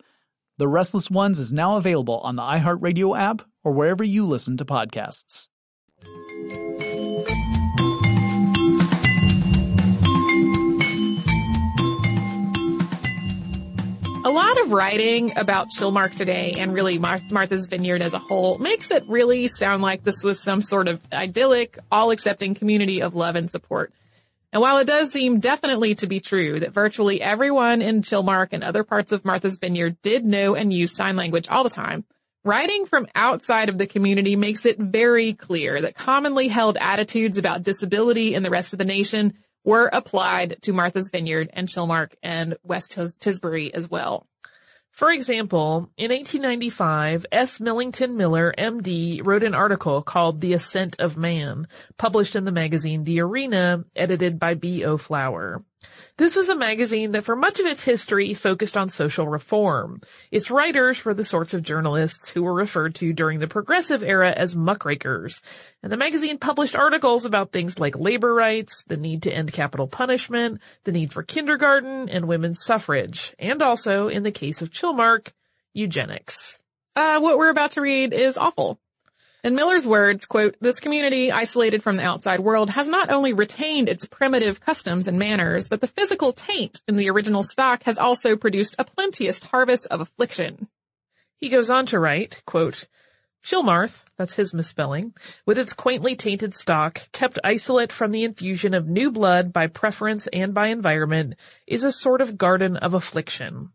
The 0.60 0.68
Restless 0.68 1.12
Ones 1.12 1.40
is 1.40 1.52
now 1.54 1.76
available 1.76 2.20
on 2.20 2.38
the 2.38 2.42
iHeartRadio 2.42 3.20
app 3.20 3.42
or 3.64 3.74
wherever 3.74 4.04
you 4.04 4.26
listen 4.26 4.56
to 4.58 4.66
podcasts. 4.66 5.50
A 14.28 14.30
lot 14.30 14.60
of 14.60 14.74
writing 14.74 15.32
about 15.38 15.70
Chilmark 15.70 16.14
today 16.14 16.56
and 16.58 16.74
really 16.74 17.00
Mar- 17.00 17.22
Martha's 17.32 17.68
Vineyard 17.68 18.02
as 18.02 18.12
a 18.12 18.20
whole 18.20 18.58
makes 18.58 18.92
it 18.92 19.06
really 19.08 19.48
sound 19.48 19.82
like 19.82 20.04
this 20.04 20.22
was 20.22 20.44
some 20.44 20.62
sort 20.62 20.90
of 20.90 21.00
idyllic, 21.14 21.80
all 21.90 22.12
accepting 22.12 22.54
community 22.54 23.02
of 23.02 23.16
love 23.16 23.38
and 23.38 23.50
support. 23.50 23.94
And 24.52 24.62
while 24.62 24.80
it 24.80 24.86
does 24.86 25.14
seem 25.14 25.40
definitely 25.40 25.96
to 25.96 26.08
be 26.08 26.20
true 26.20 26.60
that 26.60 26.74
virtually 26.74 27.22
everyone 27.22 27.82
in 27.82 28.02
Chilmark 28.02 28.50
and 28.52 28.66
other 28.66 28.84
parts 28.84 29.14
of 29.14 29.24
Martha's 29.24 29.60
Vineyard 29.60 29.96
did 30.02 30.26
know 30.26 30.56
and 30.56 30.74
use 30.74 30.94
sign 30.94 31.16
language 31.16 31.48
all 31.48 31.64
the 31.64 31.70
time, 31.70 32.04
writing 32.44 32.86
from 32.86 33.08
outside 33.16 33.70
of 33.70 33.78
the 33.78 33.88
community 33.88 34.36
makes 34.36 34.66
it 34.66 34.78
very 34.78 35.36
clear 35.36 35.80
that 35.80 35.96
commonly 35.96 36.50
held 36.50 36.76
attitudes 36.76 37.38
about 37.38 37.64
disability 37.64 38.36
in 38.36 38.44
the 38.44 38.50
rest 38.50 38.74
of 38.74 38.80
the 38.80 38.84
nation 38.84 39.36
were 39.68 39.90
applied 39.92 40.56
to 40.62 40.72
Martha's 40.72 41.10
Vineyard 41.10 41.50
and 41.52 41.68
Chilmark 41.68 42.14
and 42.24 42.56
West 42.64 42.92
Tis- 42.92 43.12
Tisbury 43.16 43.70
as 43.70 43.92
well. 43.92 44.26
For 44.92 45.12
example, 45.12 45.92
in 45.98 46.10
1895, 46.10 47.26
S. 47.34 47.60
Millington 47.60 48.16
Miller, 48.16 48.54
MD, 48.58 49.20
wrote 49.24 49.44
an 49.44 49.54
article 49.54 50.02
called 50.02 50.40
The 50.40 50.54
Ascent 50.54 50.96
of 51.00 51.18
Man, 51.18 51.68
published 51.98 52.38
in 52.38 52.46
the 52.46 52.52
magazine 52.54 53.04
The 53.04 53.20
Arena, 53.20 53.84
edited 53.94 54.40
by 54.40 54.54
B. 54.54 54.86
O. 54.86 54.96
Flower. 54.96 55.62
This 56.18 56.36
was 56.36 56.50
a 56.50 56.56
magazine 56.56 57.12
that 57.12 57.26
for 57.26 57.36
much 57.36 57.60
of 57.60 57.68
its 57.68 57.84
history 57.84 58.34
focused 58.34 58.76
on 58.76 58.90
social 58.90 59.28
reform. 59.28 60.02
Its 60.32 60.50
writers 60.50 61.06
were 61.06 61.14
the 61.14 61.24
sorts 61.24 61.54
of 61.54 61.62
journalists 61.62 62.28
who 62.30 62.42
were 62.42 62.56
referred 62.56 62.96
to 62.96 63.14
during 63.14 63.38
the 63.38 63.48
progressive 63.48 64.02
era 64.02 64.34
as 64.36 64.56
muckrakers. 64.56 65.44
And 65.84 65.92
the 65.92 65.98
magazine 65.98 66.40
published 66.40 66.76
articles 66.76 67.26
about 67.26 67.52
things 67.52 67.80
like 67.80 68.00
labor 68.00 68.34
rights, 68.34 68.84
the 68.88 68.98
need 68.98 69.24
to 69.24 69.32
end 69.32 69.54
capital 69.54 69.88
punishment, 69.88 70.60
the 70.86 70.92
need 70.92 71.14
for 71.14 71.22
kindergarten 71.22 72.10
and 72.10 72.28
women's 72.28 72.64
suffrage, 72.64 73.36
and 73.38 73.62
also, 73.62 74.08
in 74.08 74.24
the 74.24 74.32
case 74.32 74.64
of 74.64 74.72
Chilmark, 74.72 75.34
eugenics. 75.74 76.60
Uh, 76.96 77.20
what 77.20 77.38
we're 77.38 77.52
about 77.52 77.72
to 77.72 77.82
read 77.82 78.12
is 78.12 78.40
awful. 78.40 78.80
In 79.48 79.56
Miller's 79.56 79.88
words, 79.88 80.26
quote, 80.26 80.58
this 80.60 80.82
community, 80.82 81.32
isolated 81.32 81.82
from 81.82 81.96
the 81.96 82.04
outside 82.04 82.42
world, 82.42 82.70
has 82.72 82.86
not 82.86 83.10
only 83.10 83.32
retained 83.32 83.88
its 83.88 84.06
primitive 84.06 84.60
customs 84.60 85.08
and 85.08 85.18
manners, 85.18 85.70
but 85.70 85.80
the 85.80 85.88
physical 85.88 86.34
taint 86.34 86.82
in 86.86 86.98
the 86.98 87.10
original 87.10 87.44
stock 87.44 87.84
has 87.84 87.98
also 87.98 88.36
produced 88.36 88.76
a 88.78 88.84
plenteous 88.84 89.42
harvest 89.42 89.88
of 89.88 90.02
affliction. 90.02 90.68
He 91.38 91.48
goes 91.48 91.70
on 91.70 91.86
to 91.86 91.98
write, 91.98 92.42
quote, 92.46 92.90
Chilmarth, 93.42 94.04
that's 94.18 94.34
his 94.34 94.54
misspelling, 94.54 95.14
with 95.46 95.58
its 95.58 95.72
quaintly 95.72 96.18
tainted 96.18 96.54
stock, 96.54 97.04
kept 97.14 97.40
isolate 97.42 97.94
from 97.94 98.12
the 98.12 98.26
infusion 98.26 98.74
of 98.74 98.90
new 98.90 99.12
blood 99.12 99.54
by 99.54 99.68
preference 99.68 100.28
and 100.34 100.54
by 100.54 100.68
environment, 100.68 101.36
is 101.66 101.86
a 101.86 101.94
sort 101.94 102.20
of 102.20 102.38
garden 102.38 102.76
of 102.76 102.94
affliction. 102.94 103.70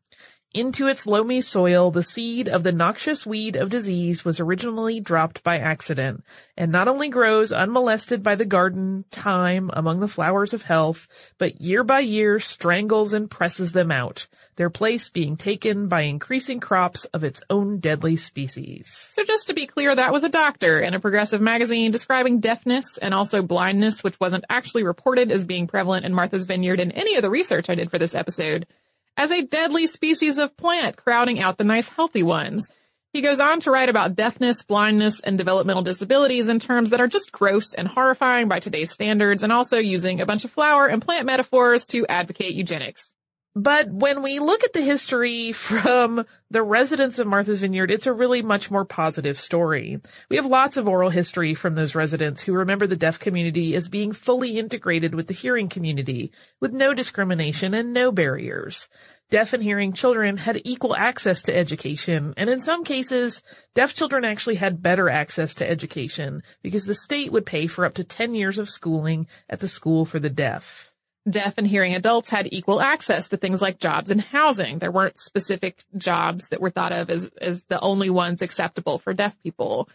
Into 0.55 0.87
its 0.87 1.07
loamy 1.07 1.41
soil, 1.41 1.91
the 1.91 2.03
seed 2.03 2.47
of 2.47 2.63
the 2.63 2.73
noxious 2.73 3.25
weed 3.25 3.57
of 3.57 3.71
disease 3.71 4.23
was 4.23 4.39
originally 4.39 5.01
dropped 5.01 5.43
by 5.43 5.57
accident, 5.57 6.25
and 6.59 6.71
not 6.71 6.89
only 6.89 7.09
grows 7.09 7.53
unmolested 7.53 8.23
by 8.23 8.35
the 8.35 8.45
garden 8.45 9.07
time 9.11 9.71
among 9.73 10.01
the 10.01 10.09
flowers 10.09 10.53
of 10.53 10.61
health, 10.61 11.09
but 11.39 11.63
year 11.63 11.83
by 11.83 12.01
year 12.01 12.39
strangles 12.39 13.15
and 13.15 13.31
presses 13.31 13.73
them 13.73 13.91
out, 13.91 14.27
their 14.57 14.69
place 14.69 15.09
being 15.09 15.39
taken 15.39 15.89
by 15.89 16.03
increasing 16.03 16.61
crops 16.61 17.07
of 17.07 17.25
its 17.25 17.43
own 17.49 17.79
deadly 17.79 18.17
species. 18.17 19.09
So 19.11 19.25
just 19.25 19.47
to 19.47 19.55
be 19.55 19.67
clear, 19.67 19.95
that 19.95 20.13
was 20.13 20.23
a 20.23 20.29
doctor 20.29 20.81
in 20.81 20.93
a 20.93 21.01
progressive 21.01 21.41
magazine 21.41 21.93
describing 21.93 22.41
deafness 22.41 22.99
and 22.99 23.15
also 23.15 23.41
blindness, 23.41 24.05
which 24.05 24.21
wasn't 24.21 24.45
actually 24.51 24.83
reported 24.83 25.31
as 25.31 25.47
being 25.47 25.67
prevalent 25.67 26.05
in 26.05 26.13
Martha's 26.13 26.45
Vineyard 26.45 26.79
in 26.79 26.93
any 26.93 27.17
of 27.17 27.23
the 27.23 27.31
research 27.31 27.71
I 27.71 27.75
did 27.75 27.91
for 27.91 27.99
this 27.99 28.15
episode 28.15 28.67
as 29.17 29.31
a 29.31 29.43
deadly 29.43 29.87
species 29.87 30.39
of 30.39 30.57
plant 30.57 30.97
crowding 30.97 31.41
out 31.41 31.59
the 31.59 31.65
nice 31.65 31.89
healthy 31.89 32.23
ones. 32.23 32.69
He 33.13 33.21
goes 33.21 33.41
on 33.41 33.61
to 33.61 33.71
write 33.71 33.91
about 33.91 34.15
deafness, 34.15 34.63
blindness, 34.63 35.21
and 35.21 35.37
developmental 35.37 35.83
disabilities 35.83 36.49
in 36.49 36.59
terms 36.59 36.91
that 36.91 37.01
are 37.01 37.09
just 37.09 37.31
gross 37.31 37.75
and 37.75 37.87
horrifying 37.87 38.49
by 38.49 38.59
today's 38.59 38.91
standards 38.91 39.43
and 39.43 39.53
also 39.53 39.77
using 39.77 40.21
a 40.21 40.27
bunch 40.27 40.47
of 40.47 40.51
flower 40.51 40.87
and 40.87 41.03
plant 41.03 41.27
metaphors 41.27 41.87
to 41.89 42.07
advocate 42.07 42.55
eugenics. 42.55 43.12
But 43.55 43.91
when 43.91 44.23
we 44.23 44.39
look 44.39 44.65
at 44.65 44.73
the 44.73 44.81
history 44.81 45.53
from 45.53 46.25
the 46.51 46.63
residents 46.63 47.19
of 47.19 47.27
Martha's 47.27 47.61
Vineyard, 47.61 47.91
it's 47.91 48.07
a 48.07 48.13
really 48.13 48.41
much 48.41 48.71
more 48.71 48.87
positive 48.87 49.39
story. 49.39 50.01
We 50.31 50.37
have 50.37 50.47
lots 50.47 50.79
of 50.79 50.89
oral 50.89 51.11
history 51.11 51.55
from 51.55 51.75
those 51.75 51.95
residents 51.95 52.41
who 52.41 52.55
remember 52.55 52.87
the 52.87 52.97
deaf 52.97 53.19
community 53.19 53.75
as 53.75 53.89
being 53.89 54.13
fully 54.13 54.59
integrated 54.59 55.15
with 55.15 55.27
the 55.27 55.35
hearing 55.35 55.69
community, 55.69 56.33
with 56.61 56.73
no 56.73 56.95
discrimination 56.95 57.75
and 57.75 57.93
no 57.93 58.11
barriers. 58.11 58.89
Deaf 59.29 59.53
and 59.53 59.63
hearing 59.63 59.93
children 59.93 60.39
had 60.39 60.63
equal 60.65 60.97
access 60.97 61.43
to 61.43 61.55
education, 61.55 62.33
and 62.39 62.49
in 62.49 62.61
some 62.61 62.85
cases, 62.85 63.43
deaf 63.75 63.93
children 63.95 64.25
actually 64.25 64.57
had 64.57 64.83
better 64.83 65.11
access 65.11 65.55
to 65.55 65.69
education 65.69 66.43
because 66.63 66.87
the 66.87 66.95
state 66.95 67.33
would 67.33 67.45
pay 67.45 67.67
for 67.67 67.85
up 67.85 67.95
to 67.95 68.05
10 68.05 68.35
years 68.35 68.57
of 68.57 68.71
schooling 68.71 69.27
at 69.51 69.61
the 69.61 69.69
school 69.69 70.07
for 70.07 70.19
the 70.19 70.31
deaf 70.31 70.92
deaf 71.29 71.55
and 71.57 71.67
hearing 71.67 71.95
adults 71.95 72.31
had 72.31 72.53
equal 72.53 72.81
access 72.81 73.29
to 73.29 73.37
things 73.37 73.63
like 73.63 73.79
jobs 73.79 74.11
and 74.11 74.21
housing. 74.21 74.79
There 74.79 74.93
weren't 74.93 75.19
specific 75.19 75.85
jobs 75.97 76.49
that 76.49 76.61
were 76.61 76.71
thought 76.71 76.93
of 76.93 77.11
as, 77.11 77.31
as 77.41 77.63
the 77.69 77.81
only 77.81 78.11
ones 78.11 78.43
acceptable 78.43 78.99
for 78.99 79.15
deaf 79.15 79.41
people. 79.43 79.89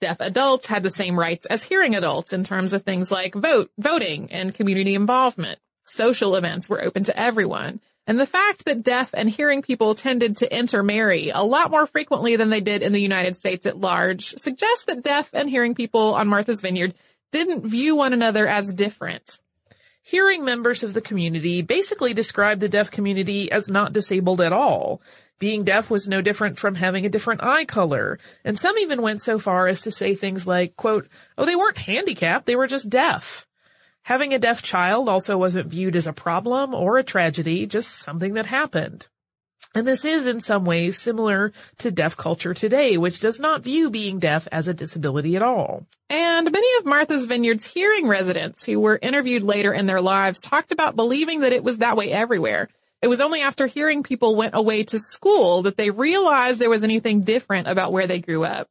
Deaf 0.00 0.18
adults 0.20 0.66
had 0.66 0.82
the 0.82 0.90
same 0.90 1.18
rights 1.18 1.46
as 1.46 1.62
hearing 1.62 1.94
adults 1.94 2.32
in 2.32 2.44
terms 2.44 2.72
of 2.72 2.82
things 2.82 3.10
like 3.10 3.34
vote, 3.34 3.70
voting 3.78 4.30
and 4.30 4.54
community 4.54 4.94
involvement. 4.94 5.58
Social 5.84 6.36
events 6.36 6.68
were 6.68 6.82
open 6.82 7.04
to 7.04 7.18
everyone. 7.18 7.80
And 8.06 8.20
the 8.20 8.26
fact 8.26 8.66
that 8.66 8.82
deaf 8.82 9.10
and 9.14 9.30
hearing 9.30 9.62
people 9.62 9.94
tended 9.94 10.38
to 10.38 10.54
intermarry 10.54 11.30
a 11.30 11.40
lot 11.40 11.70
more 11.70 11.86
frequently 11.86 12.36
than 12.36 12.50
they 12.50 12.60
did 12.60 12.82
in 12.82 12.92
the 12.92 13.00
United 13.00 13.34
States 13.34 13.64
at 13.64 13.78
large 13.80 14.34
suggests 14.34 14.84
that 14.84 15.02
deaf 15.02 15.30
and 15.32 15.48
hearing 15.48 15.74
people 15.74 16.14
on 16.14 16.28
Martha's 16.28 16.60
Vineyard 16.60 16.92
didn't 17.32 17.66
view 17.66 17.96
one 17.96 18.12
another 18.12 18.46
as 18.46 18.74
different 18.74 19.38
hearing 20.04 20.44
members 20.44 20.82
of 20.82 20.92
the 20.92 21.00
community 21.00 21.62
basically 21.62 22.12
described 22.12 22.60
the 22.60 22.68
deaf 22.68 22.90
community 22.90 23.50
as 23.50 23.68
not 23.68 23.94
disabled 23.94 24.42
at 24.42 24.52
all. 24.52 25.00
Being 25.38 25.64
deaf 25.64 25.90
was 25.90 26.06
no 26.06 26.20
different 26.20 26.58
from 26.58 26.74
having 26.74 27.06
a 27.06 27.08
different 27.08 27.42
eye 27.42 27.64
color, 27.64 28.18
and 28.44 28.58
some 28.58 28.76
even 28.78 29.00
went 29.00 29.22
so 29.22 29.38
far 29.38 29.66
as 29.66 29.80
to 29.82 29.90
say 29.90 30.14
things 30.14 30.46
like, 30.46 30.76
quote, 30.76 31.08
oh, 31.38 31.46
they 31.46 31.56
weren't 31.56 31.78
handicapped, 31.78 32.44
they 32.44 32.54
were 32.54 32.66
just 32.66 32.90
deaf. 32.90 33.46
Having 34.02 34.34
a 34.34 34.38
deaf 34.38 34.62
child 34.62 35.08
also 35.08 35.38
wasn't 35.38 35.68
viewed 35.68 35.96
as 35.96 36.06
a 36.06 36.12
problem 36.12 36.74
or 36.74 36.98
a 36.98 37.02
tragedy, 37.02 37.64
just 37.64 37.98
something 37.98 38.34
that 38.34 38.46
happened. 38.46 39.08
And 39.74 39.86
this 39.86 40.04
is 40.04 40.26
in 40.26 40.40
some 40.40 40.64
ways 40.64 40.98
similar 40.98 41.52
to 41.78 41.90
deaf 41.90 42.16
culture 42.16 42.54
today, 42.54 42.96
which 42.96 43.18
does 43.18 43.40
not 43.40 43.64
view 43.64 43.90
being 43.90 44.20
deaf 44.20 44.46
as 44.52 44.68
a 44.68 44.74
disability 44.74 45.34
at 45.34 45.42
all. 45.42 45.84
And 46.08 46.50
many 46.50 46.76
of 46.78 46.86
Martha's 46.86 47.26
Vineyard's 47.26 47.66
hearing 47.66 48.06
residents 48.06 48.64
who 48.64 48.78
were 48.78 48.98
interviewed 49.02 49.42
later 49.42 49.74
in 49.74 49.86
their 49.86 50.00
lives 50.00 50.40
talked 50.40 50.70
about 50.70 50.94
believing 50.94 51.40
that 51.40 51.52
it 51.52 51.64
was 51.64 51.78
that 51.78 51.96
way 51.96 52.12
everywhere. 52.12 52.68
It 53.02 53.08
was 53.08 53.20
only 53.20 53.42
after 53.42 53.66
hearing 53.66 54.04
people 54.04 54.36
went 54.36 54.54
away 54.54 54.84
to 54.84 54.98
school 54.98 55.62
that 55.62 55.76
they 55.76 55.90
realized 55.90 56.58
there 56.60 56.70
was 56.70 56.84
anything 56.84 57.22
different 57.22 57.66
about 57.66 57.92
where 57.92 58.06
they 58.06 58.20
grew 58.20 58.44
up. 58.44 58.68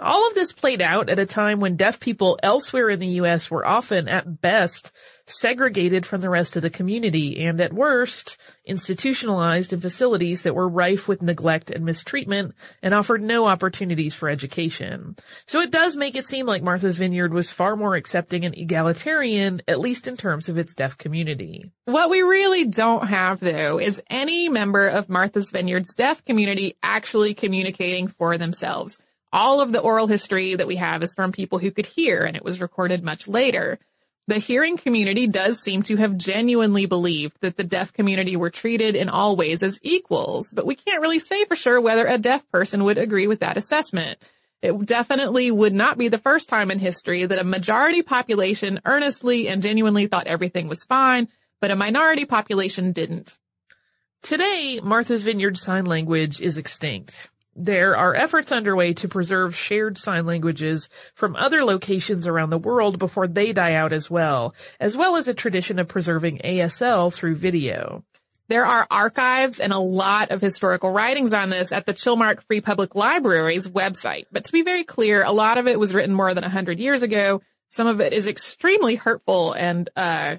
All 0.00 0.28
of 0.28 0.34
this 0.34 0.52
played 0.52 0.80
out 0.80 1.10
at 1.10 1.18
a 1.18 1.26
time 1.26 1.58
when 1.58 1.76
deaf 1.76 1.98
people 1.98 2.38
elsewhere 2.40 2.88
in 2.88 3.00
the 3.00 3.16
U.S. 3.22 3.50
were 3.50 3.66
often, 3.66 4.08
at 4.08 4.40
best, 4.40 4.92
segregated 5.26 6.06
from 6.06 6.20
the 6.20 6.30
rest 6.30 6.54
of 6.54 6.62
the 6.62 6.70
community 6.70 7.44
and 7.44 7.60
at 7.60 7.72
worst, 7.72 8.38
institutionalized 8.64 9.72
in 9.72 9.80
facilities 9.80 10.42
that 10.42 10.54
were 10.54 10.68
rife 10.68 11.08
with 11.08 11.20
neglect 11.20 11.72
and 11.72 11.84
mistreatment 11.84 12.54
and 12.80 12.94
offered 12.94 13.22
no 13.22 13.46
opportunities 13.46 14.14
for 14.14 14.28
education. 14.28 15.16
So 15.46 15.60
it 15.60 15.72
does 15.72 15.96
make 15.96 16.14
it 16.14 16.26
seem 16.26 16.46
like 16.46 16.62
Martha's 16.62 16.98
Vineyard 16.98 17.34
was 17.34 17.50
far 17.50 17.74
more 17.74 17.96
accepting 17.96 18.44
and 18.44 18.56
egalitarian, 18.56 19.62
at 19.66 19.80
least 19.80 20.06
in 20.06 20.16
terms 20.16 20.48
of 20.48 20.58
its 20.58 20.74
deaf 20.74 20.96
community. 20.96 21.72
What 21.86 22.08
we 22.08 22.22
really 22.22 22.66
don't 22.66 23.08
have 23.08 23.40
though 23.40 23.80
is 23.80 24.00
any 24.08 24.48
member 24.48 24.86
of 24.86 25.08
Martha's 25.08 25.50
Vineyard's 25.50 25.94
deaf 25.94 26.24
community 26.24 26.76
actually 26.84 27.34
communicating 27.34 28.06
for 28.06 28.38
themselves 28.38 28.98
All 29.32 29.60
of 29.60 29.72
the 29.72 29.80
oral 29.80 30.06
history 30.06 30.54
that 30.54 30.66
we 30.66 30.76
have 30.76 31.02
is 31.02 31.14
from 31.14 31.32
people 31.32 31.58
who 31.58 31.70
could 31.70 31.86
hear 31.86 32.24
and 32.24 32.36
it 32.36 32.44
was 32.44 32.60
recorded 32.60 33.02
much 33.02 33.28
later. 33.28 33.78
The 34.26 34.38
hearing 34.38 34.76
community 34.76 35.26
does 35.26 35.60
seem 35.60 35.82
to 35.84 35.96
have 35.96 36.16
genuinely 36.16 36.86
believed 36.86 37.40
that 37.40 37.56
the 37.56 37.64
deaf 37.64 37.92
community 37.92 38.36
were 38.36 38.50
treated 38.50 38.94
in 38.94 39.08
all 39.08 39.36
ways 39.36 39.62
as 39.62 39.78
equals, 39.82 40.52
but 40.54 40.66
we 40.66 40.74
can't 40.74 41.00
really 41.00 41.18
say 41.18 41.44
for 41.46 41.56
sure 41.56 41.80
whether 41.80 42.06
a 42.06 42.18
deaf 42.18 42.46
person 42.50 42.84
would 42.84 42.98
agree 42.98 43.26
with 43.26 43.40
that 43.40 43.56
assessment. 43.56 44.18
It 44.60 44.86
definitely 44.86 45.50
would 45.50 45.72
not 45.72 45.98
be 45.98 46.08
the 46.08 46.18
first 46.18 46.48
time 46.48 46.70
in 46.70 46.78
history 46.78 47.24
that 47.24 47.38
a 47.38 47.44
majority 47.44 48.02
population 48.02 48.80
earnestly 48.84 49.48
and 49.48 49.62
genuinely 49.62 50.08
thought 50.08 50.26
everything 50.26 50.68
was 50.68 50.84
fine, 50.84 51.28
but 51.60 51.70
a 51.70 51.76
minority 51.76 52.24
population 52.24 52.92
didn't. 52.92 53.38
Today, 54.22 54.80
Martha's 54.82 55.22
Vineyard 55.22 55.56
Sign 55.56 55.84
Language 55.84 56.42
is 56.42 56.58
extinct. 56.58 57.30
There 57.60 57.96
are 57.96 58.14
efforts 58.14 58.52
underway 58.52 58.92
to 58.94 59.08
preserve 59.08 59.56
shared 59.56 59.98
sign 59.98 60.26
languages 60.26 60.88
from 61.14 61.34
other 61.34 61.64
locations 61.64 62.28
around 62.28 62.50
the 62.50 62.58
world 62.58 63.00
before 63.00 63.26
they 63.26 63.52
die 63.52 63.74
out 63.74 63.92
as 63.92 64.08
well, 64.08 64.54
as 64.78 64.96
well 64.96 65.16
as 65.16 65.26
a 65.26 65.34
tradition 65.34 65.80
of 65.80 65.88
preserving 65.88 66.38
ASL 66.44 67.12
through 67.12 67.34
video. 67.34 68.04
There 68.46 68.64
are 68.64 68.86
archives 68.88 69.58
and 69.58 69.72
a 69.72 69.78
lot 69.78 70.30
of 70.30 70.40
historical 70.40 70.92
writings 70.92 71.32
on 71.32 71.50
this 71.50 71.72
at 71.72 71.84
the 71.84 71.94
Chilmark 71.94 72.46
Free 72.46 72.60
Public 72.60 72.94
Library's 72.94 73.66
website. 73.66 74.26
But 74.30 74.44
to 74.44 74.52
be 74.52 74.62
very 74.62 74.84
clear, 74.84 75.24
a 75.24 75.32
lot 75.32 75.58
of 75.58 75.66
it 75.66 75.80
was 75.80 75.92
written 75.92 76.14
more 76.14 76.32
than 76.34 76.42
100 76.42 76.78
years 76.78 77.02
ago. 77.02 77.42
Some 77.70 77.88
of 77.88 78.00
it 78.00 78.12
is 78.12 78.28
extremely 78.28 78.94
hurtful 78.94 79.52
and 79.52 79.90
uh, 79.96 80.36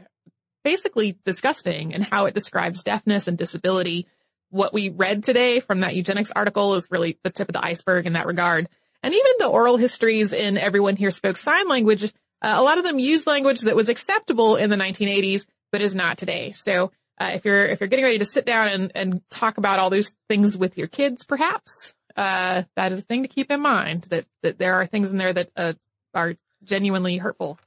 basically 0.64 1.20
disgusting 1.26 1.92
in 1.92 2.02
how 2.02 2.28
it 2.28 2.34
describes 2.34 2.82
deafness 2.82 3.28
and 3.28 3.38
disability 3.38 4.08
what 4.50 4.74
we 4.74 4.90
read 4.90 5.24
today 5.24 5.60
from 5.60 5.82
that 5.82 5.96
eugenics 5.96 6.32
article 6.32 6.76
is 6.76 6.88
really 6.92 7.18
the 7.24 7.30
tip 7.30 7.50
of 7.50 7.54
the 7.54 7.64
iceberg 7.64 8.06
in 8.06 8.14
that 8.14 8.26
regard. 8.26 8.68
And 9.02 9.14
even 9.14 9.32
the 9.40 9.48
oral 9.48 9.78
histories 9.78 10.34
in 10.34 10.58
Everyone 10.58 10.96
Here 10.96 11.12
Spoke 11.12 11.38
Sign 11.38 11.68
Language, 11.68 12.04
uh, 12.04 12.08
a 12.42 12.64
lot 12.64 12.78
of 12.78 12.84
them 12.84 13.00
use 13.00 13.28
language 13.28 13.62
that 13.62 13.76
was 13.76 13.90
acceptable 13.90 14.56
in 14.56 14.70
the 14.70 14.76
1980s, 14.76 15.46
but 15.72 15.82
is 15.82 15.96
not 15.96 16.18
today. 16.18 16.54
So 16.56 16.92
uh, 17.20 17.32
if 17.34 17.46
you're 17.46 17.66
if 17.66 17.80
you're 17.80 17.90
getting 17.90 18.06
ready 18.06 18.18
to 18.20 18.26
sit 18.26 18.46
down 18.46 18.70
and, 18.70 18.92
and 18.96 19.22
talk 19.30 19.58
about 19.58 19.80
all 19.80 19.90
those 19.90 20.14
things 20.28 20.58
with 20.58 20.78
your 20.78 20.88
kids, 20.88 21.26
perhaps 21.26 21.94
uh, 22.16 22.64
that 22.76 22.92
is 22.92 23.00
a 23.00 23.04
thing 23.04 23.24
to 23.24 23.30
keep 23.30 23.52
in 23.52 23.62
mind 23.62 24.04
that 24.10 24.26
that 24.42 24.58
there 24.58 24.76
are 24.76 24.86
things 24.86 25.12
in 25.12 25.18
there 25.18 25.34
that 25.34 25.50
uh, 25.56 25.74
are 26.14 26.36
genuinely 26.64 27.18
hurtful. 27.18 27.60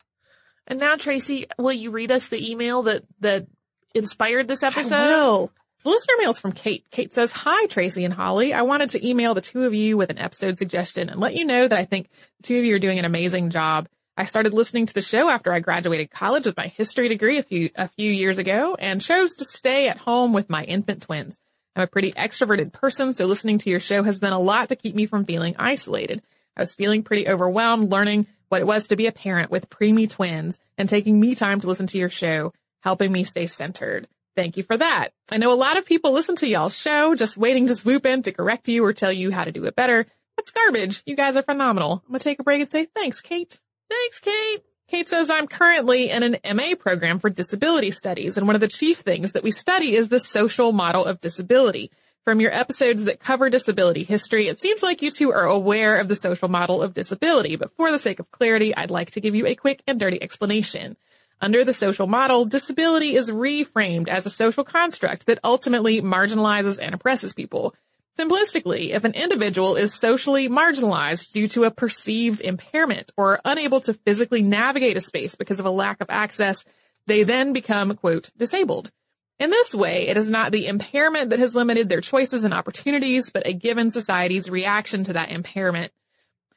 And 0.66 0.78
now, 0.78 0.96
Tracy, 0.96 1.46
will 1.58 1.72
you 1.72 1.90
read 1.90 2.10
us 2.10 2.28
the 2.28 2.50
email 2.50 2.82
that 2.84 3.04
that 3.20 3.46
inspired 3.94 4.48
this 4.48 4.62
episode? 4.62 4.94
I 4.94 5.08
will. 5.08 5.52
Listener 5.84 6.14
mail 6.18 6.30
is 6.30 6.38
from 6.38 6.52
Kate. 6.52 6.86
Kate 6.90 7.12
says, 7.12 7.32
Hi, 7.32 7.66
Tracy 7.66 8.04
and 8.04 8.14
Holly. 8.14 8.52
I 8.52 8.62
wanted 8.62 8.90
to 8.90 9.06
email 9.06 9.34
the 9.34 9.40
two 9.40 9.64
of 9.64 9.74
you 9.74 9.96
with 9.96 10.10
an 10.10 10.18
episode 10.18 10.56
suggestion 10.56 11.08
and 11.08 11.20
let 11.20 11.34
you 11.34 11.44
know 11.44 11.66
that 11.66 11.78
I 11.78 11.84
think 11.84 12.08
the 12.38 12.44
two 12.44 12.58
of 12.58 12.64
you 12.64 12.76
are 12.76 12.80
doing 12.80 13.00
an 13.00 13.04
amazing 13.04 13.50
job. 13.50 13.88
I 14.16 14.26
started 14.26 14.52
listening 14.52 14.86
to 14.86 14.94
the 14.94 15.02
show 15.02 15.28
after 15.28 15.52
I 15.52 15.58
graduated 15.58 16.10
college 16.10 16.46
with 16.46 16.56
my 16.56 16.68
history 16.68 17.08
degree 17.08 17.38
a 17.38 17.42
few, 17.42 17.70
a 17.74 17.88
few 17.88 18.10
years 18.10 18.38
ago 18.38 18.76
and 18.78 19.00
chose 19.00 19.34
to 19.36 19.44
stay 19.44 19.88
at 19.88 19.96
home 19.96 20.32
with 20.32 20.50
my 20.50 20.62
infant 20.62 21.02
twins. 21.02 21.36
I'm 21.74 21.82
a 21.82 21.86
pretty 21.88 22.12
extroverted 22.12 22.72
person, 22.72 23.14
so 23.14 23.26
listening 23.26 23.58
to 23.58 23.70
your 23.70 23.80
show 23.80 24.02
has 24.04 24.18
done 24.18 24.34
a 24.34 24.38
lot 24.38 24.68
to 24.68 24.76
keep 24.76 24.94
me 24.94 25.06
from 25.06 25.24
feeling 25.24 25.56
isolated. 25.58 26.22
I 26.56 26.60
was 26.60 26.74
feeling 26.74 27.02
pretty 27.02 27.26
overwhelmed 27.26 27.90
learning 27.90 28.26
what 28.50 28.60
it 28.60 28.66
was 28.66 28.88
to 28.88 28.96
be 28.96 29.06
a 29.06 29.12
parent 29.12 29.50
with 29.50 29.70
preemie 29.70 30.10
twins 30.10 30.58
and 30.76 30.88
taking 30.88 31.18
me 31.18 31.34
time 31.34 31.60
to 31.60 31.66
listen 31.66 31.86
to 31.88 31.98
your 31.98 32.10
show, 32.10 32.52
helping 32.82 33.10
me 33.10 33.24
stay 33.24 33.46
centered. 33.46 34.06
Thank 34.34 34.56
you 34.56 34.62
for 34.62 34.76
that. 34.76 35.10
I 35.30 35.36
know 35.36 35.52
a 35.52 35.54
lot 35.54 35.76
of 35.76 35.84
people 35.84 36.12
listen 36.12 36.36
to 36.36 36.48
y'all's 36.48 36.76
show 36.76 37.14
just 37.14 37.36
waiting 37.36 37.66
to 37.66 37.74
swoop 37.74 38.06
in 38.06 38.22
to 38.22 38.32
correct 38.32 38.68
you 38.68 38.84
or 38.84 38.92
tell 38.92 39.12
you 39.12 39.30
how 39.30 39.44
to 39.44 39.52
do 39.52 39.64
it 39.64 39.76
better. 39.76 40.06
That's 40.36 40.50
garbage. 40.50 41.02
You 41.04 41.16
guys 41.16 41.36
are 41.36 41.42
phenomenal. 41.42 42.02
I'm 42.06 42.12
gonna 42.12 42.20
take 42.20 42.40
a 42.40 42.42
break 42.42 42.62
and 42.62 42.70
say 42.70 42.86
thanks, 42.94 43.20
Kate. 43.20 43.60
Thanks, 43.90 44.20
Kate. 44.20 44.62
Kate 44.88 45.08
says, 45.08 45.30
I'm 45.30 45.46
currently 45.46 46.10
in 46.10 46.22
an 46.22 46.56
MA 46.56 46.74
program 46.78 47.18
for 47.18 47.30
disability 47.30 47.90
studies, 47.90 48.36
and 48.36 48.46
one 48.46 48.54
of 48.54 48.60
the 48.60 48.68
chief 48.68 48.98
things 48.98 49.32
that 49.32 49.42
we 49.42 49.50
study 49.50 49.96
is 49.96 50.08
the 50.08 50.20
social 50.20 50.72
model 50.72 51.04
of 51.04 51.20
disability. 51.20 51.90
From 52.24 52.40
your 52.40 52.52
episodes 52.52 53.04
that 53.04 53.18
cover 53.18 53.50
disability 53.50 54.04
history, 54.04 54.48
it 54.48 54.60
seems 54.60 54.82
like 54.82 55.02
you 55.02 55.10
two 55.10 55.32
are 55.32 55.46
aware 55.46 55.96
of 55.96 56.08
the 56.08 56.14
social 56.14 56.48
model 56.48 56.82
of 56.82 56.94
disability, 56.94 57.56
but 57.56 57.74
for 57.76 57.90
the 57.90 57.98
sake 57.98 58.20
of 58.20 58.30
clarity, 58.30 58.74
I'd 58.76 58.90
like 58.90 59.12
to 59.12 59.20
give 59.20 59.34
you 59.34 59.46
a 59.46 59.54
quick 59.54 59.82
and 59.86 59.98
dirty 59.98 60.22
explanation. 60.22 60.96
Under 61.42 61.64
the 61.64 61.74
social 61.74 62.06
model, 62.06 62.44
disability 62.44 63.16
is 63.16 63.28
reframed 63.28 64.06
as 64.06 64.24
a 64.24 64.30
social 64.30 64.62
construct 64.62 65.26
that 65.26 65.40
ultimately 65.42 66.00
marginalizes 66.00 66.78
and 66.80 66.94
oppresses 66.94 67.34
people. 67.34 67.74
Simplistically, 68.16 68.90
if 68.90 69.02
an 69.02 69.14
individual 69.14 69.74
is 69.74 69.92
socially 69.92 70.48
marginalized 70.48 71.32
due 71.32 71.48
to 71.48 71.64
a 71.64 71.72
perceived 71.72 72.42
impairment 72.42 73.10
or 73.16 73.40
unable 73.44 73.80
to 73.80 73.94
physically 73.94 74.42
navigate 74.42 74.96
a 74.96 75.00
space 75.00 75.34
because 75.34 75.58
of 75.58 75.66
a 75.66 75.70
lack 75.70 76.00
of 76.00 76.10
access, 76.10 76.64
they 77.08 77.24
then 77.24 77.52
become, 77.52 77.96
quote, 77.96 78.30
disabled. 78.36 78.92
In 79.40 79.50
this 79.50 79.74
way, 79.74 80.06
it 80.06 80.16
is 80.16 80.28
not 80.28 80.52
the 80.52 80.68
impairment 80.68 81.30
that 81.30 81.40
has 81.40 81.56
limited 81.56 81.88
their 81.88 82.00
choices 82.00 82.44
and 82.44 82.54
opportunities, 82.54 83.30
but 83.30 83.48
a 83.48 83.52
given 83.52 83.90
society's 83.90 84.48
reaction 84.48 85.02
to 85.04 85.14
that 85.14 85.32
impairment. 85.32 85.90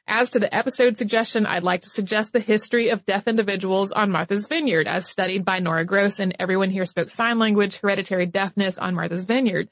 As 0.08 0.30
to 0.30 0.38
the 0.38 0.54
episode 0.54 0.96
suggestion, 0.96 1.46
I'd 1.46 1.64
like 1.64 1.82
to 1.82 1.88
suggest 1.88 2.32
the 2.32 2.38
history 2.38 2.90
of 2.90 3.04
deaf 3.04 3.26
individuals 3.26 3.90
on 3.90 4.12
Martha's 4.12 4.46
Vineyard, 4.46 4.86
as 4.86 5.08
studied 5.08 5.44
by 5.44 5.58
Nora 5.58 5.84
Groce 5.84 6.20
and 6.20 6.34
Everyone 6.38 6.70
Here 6.70 6.84
Spoke 6.84 7.10
Sign 7.10 7.40
Language, 7.40 7.78
Hereditary 7.78 8.26
Deafness 8.26 8.78
on 8.78 8.94
Martha's 8.94 9.24
Vineyard. 9.24 9.68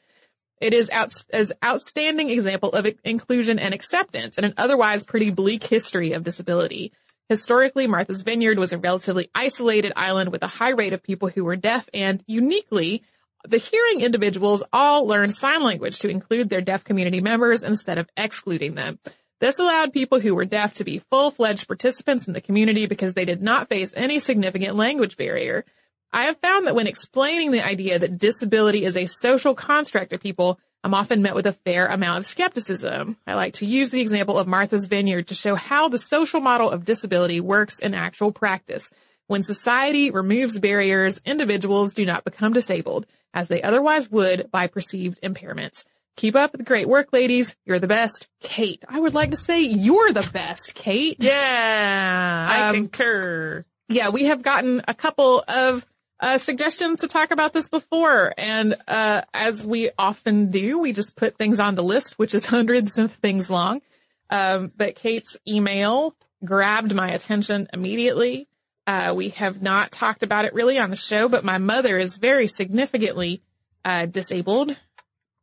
It 0.60 0.74
is 0.74 0.90
out, 0.90 1.12
as 1.32 1.52
outstanding 1.64 2.30
example 2.30 2.72
of 2.72 2.88
inclusion 3.04 3.60
and 3.60 3.72
acceptance 3.72 4.36
in 4.36 4.44
an 4.44 4.54
otherwise 4.56 5.04
pretty 5.04 5.30
bleak 5.30 5.62
history 5.62 6.12
of 6.12 6.24
disability. 6.24 6.92
Historically, 7.28 7.86
Martha's 7.86 8.22
Vineyard 8.22 8.58
was 8.58 8.72
a 8.72 8.78
relatively 8.78 9.30
isolated 9.36 9.92
island 9.94 10.32
with 10.32 10.42
a 10.42 10.48
high 10.48 10.70
rate 10.70 10.92
of 10.92 11.02
people 11.02 11.28
who 11.28 11.44
were 11.44 11.54
deaf 11.54 11.88
and 11.94 12.24
uniquely, 12.26 13.04
the 13.46 13.58
hearing 13.58 14.00
individuals 14.00 14.64
all 14.72 15.06
learned 15.06 15.36
sign 15.36 15.62
language 15.62 16.00
to 16.00 16.08
include 16.08 16.50
their 16.50 16.60
deaf 16.60 16.82
community 16.82 17.20
members 17.20 17.62
instead 17.62 17.98
of 17.98 18.08
excluding 18.16 18.74
them. 18.74 18.98
This 19.40 19.58
allowed 19.58 19.92
people 19.92 20.20
who 20.20 20.34
were 20.34 20.44
deaf 20.44 20.74
to 20.74 20.84
be 20.84 21.00
full-fledged 21.10 21.66
participants 21.66 22.26
in 22.26 22.34
the 22.34 22.40
community 22.40 22.86
because 22.86 23.14
they 23.14 23.24
did 23.24 23.42
not 23.42 23.68
face 23.68 23.92
any 23.94 24.18
significant 24.18 24.76
language 24.76 25.16
barrier. 25.16 25.64
I 26.12 26.24
have 26.24 26.38
found 26.38 26.66
that 26.66 26.76
when 26.76 26.86
explaining 26.86 27.50
the 27.50 27.64
idea 27.64 27.98
that 27.98 28.18
disability 28.18 28.84
is 28.84 28.96
a 28.96 29.06
social 29.06 29.54
construct 29.54 30.12
of 30.12 30.20
people, 30.20 30.60
I'm 30.84 30.94
often 30.94 31.22
met 31.22 31.34
with 31.34 31.46
a 31.46 31.52
fair 31.52 31.86
amount 31.86 32.18
of 32.18 32.26
skepticism. 32.26 33.16
I 33.26 33.34
like 33.34 33.54
to 33.54 33.66
use 33.66 33.90
the 33.90 34.00
example 34.00 34.38
of 34.38 34.46
Martha's 34.46 34.86
Vineyard 34.86 35.28
to 35.28 35.34
show 35.34 35.54
how 35.54 35.88
the 35.88 35.98
social 35.98 36.40
model 36.40 36.70
of 36.70 36.84
disability 36.84 37.40
works 37.40 37.78
in 37.78 37.94
actual 37.94 38.32
practice. 38.32 38.90
When 39.26 39.42
society 39.42 40.10
removes 40.10 40.58
barriers, 40.58 41.20
individuals 41.24 41.94
do 41.94 42.04
not 42.04 42.24
become 42.24 42.52
disabled, 42.52 43.06
as 43.32 43.48
they 43.48 43.62
otherwise 43.62 44.10
would 44.10 44.50
by 44.50 44.66
perceived 44.66 45.20
impairments. 45.22 45.84
Keep 46.16 46.36
up 46.36 46.52
the 46.52 46.62
great 46.62 46.88
work, 46.88 47.08
ladies. 47.12 47.56
You're 47.66 47.80
the 47.80 47.88
best. 47.88 48.28
Kate, 48.40 48.82
I 48.88 49.00
would 49.00 49.14
like 49.14 49.30
to 49.32 49.36
say 49.36 49.62
you're 49.62 50.12
the 50.12 50.28
best, 50.32 50.74
Kate. 50.74 51.16
Yeah, 51.20 52.46
I 52.48 52.68
Um, 52.68 52.74
concur. 52.74 53.64
Yeah, 53.88 54.10
we 54.10 54.24
have 54.26 54.42
gotten 54.42 54.82
a 54.86 54.94
couple 54.94 55.42
of 55.46 55.84
uh, 56.20 56.38
suggestions 56.38 57.00
to 57.00 57.08
talk 57.08 57.32
about 57.32 57.52
this 57.52 57.68
before. 57.68 58.32
And 58.38 58.76
uh, 58.86 59.22
as 59.34 59.66
we 59.66 59.90
often 59.98 60.50
do, 60.50 60.78
we 60.78 60.92
just 60.92 61.16
put 61.16 61.36
things 61.36 61.58
on 61.58 61.74
the 61.74 61.82
list, 61.82 62.18
which 62.18 62.34
is 62.34 62.46
hundreds 62.56 62.96
of 62.98 63.12
things 63.12 63.50
long. 63.50 63.82
Um, 64.30 64.72
but 64.76 64.94
Kate's 64.94 65.36
email 65.46 66.14
grabbed 66.44 66.94
my 66.94 67.10
attention 67.10 67.68
immediately. 67.72 68.48
Uh, 68.86 69.12
we 69.16 69.30
have 69.30 69.60
not 69.62 69.90
talked 69.90 70.22
about 70.22 70.44
it 70.44 70.54
really 70.54 70.78
on 70.78 70.90
the 70.90 70.96
show, 70.96 71.28
but 71.28 71.44
my 71.44 71.58
mother 71.58 71.98
is 71.98 72.16
very 72.18 72.46
significantly 72.46 73.42
uh, 73.84 74.06
disabled 74.06 74.78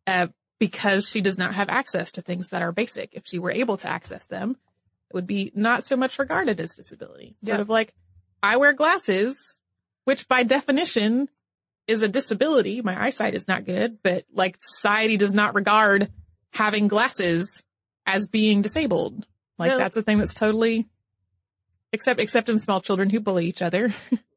uh, 0.08 0.28
because 0.62 1.08
she 1.10 1.22
does 1.22 1.40
not 1.40 1.56
have 1.56 1.70
access 1.70 2.12
to 2.12 2.22
things 2.22 2.50
that 2.50 2.62
are 2.62 2.72
basic. 2.72 3.10
If 3.14 3.26
she 3.26 3.40
were 3.40 3.50
able 3.50 3.78
to 3.78 3.88
access 3.90 4.28
them, 4.28 4.58
it 5.10 5.16
would 5.16 5.26
be 5.26 5.52
not 5.56 5.88
so 5.88 5.96
much 5.96 6.20
regarded 6.20 6.60
as 6.60 6.76
disability. 6.76 7.36
Sort 7.44 7.62
of 7.62 7.68
like, 7.68 7.96
I 8.44 8.58
wear 8.58 8.72
glasses, 8.72 9.60
which 10.06 10.28
by 10.28 10.44
definition 10.44 11.30
is 11.88 12.04
a 12.04 12.08
disability. 12.08 12.84
My 12.84 13.06
eyesight 13.08 13.34
is 13.34 13.48
not 13.48 13.66
good, 13.66 13.98
but 14.04 14.26
like 14.32 14.56
society 14.60 15.18
does 15.18 15.34
not 15.34 15.56
regard 15.56 16.12
having 16.54 16.88
glasses 16.88 17.64
as 18.06 18.28
being 18.28 18.62
disabled. 18.62 19.26
Like 19.58 19.72
No. 19.72 19.80
that's 19.80 19.98
a 19.98 20.04
thing 20.04 20.20
that's 20.20 20.36
totally, 20.36 20.88
except, 21.92 22.20
except 22.20 22.50
in 22.50 22.60
small 22.60 22.82
children 22.82 23.10
who 23.10 23.20
bully 23.20 23.48
each 23.48 23.64
other. 23.64 23.92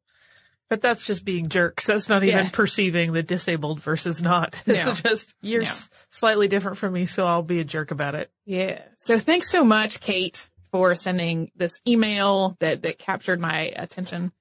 But 0.75 0.81
that's 0.83 1.05
just 1.07 1.25
being 1.25 1.51
jerks. 1.51 1.87
That's 1.87 2.09
not 2.09 2.25
even 2.25 2.47
Yeah. 2.47 2.51
perceiving 2.53 3.13
the 3.13 3.23
disabled 3.23 3.81
versus 3.81 4.21
not. 4.21 4.61
This 4.65 4.85
No. 4.85 4.91
is 4.91 5.03
just, 5.03 5.35
you're 5.41 5.63
No. 5.63 5.69
s- 5.69 5.89
slightly 6.11 6.49
different 6.49 6.79
from 6.79 6.95
me, 6.95 7.07
so 7.07 7.25
I'll 7.29 7.45
be 7.45 7.61
a 7.61 7.65
jerk 7.65 7.93
about 7.93 8.17
it. 8.17 8.29
Yeah. 8.45 8.83
So 8.99 9.21
thanks 9.21 9.53
so 9.53 9.63
much, 9.63 10.01
Kate, 10.01 10.51
for 10.73 10.97
sending 10.97 11.53
this 11.55 11.81
email 11.87 12.57
that, 12.59 12.83
that 12.83 12.99
captured 12.99 13.39
my 13.39 13.73
attention, 13.77 14.33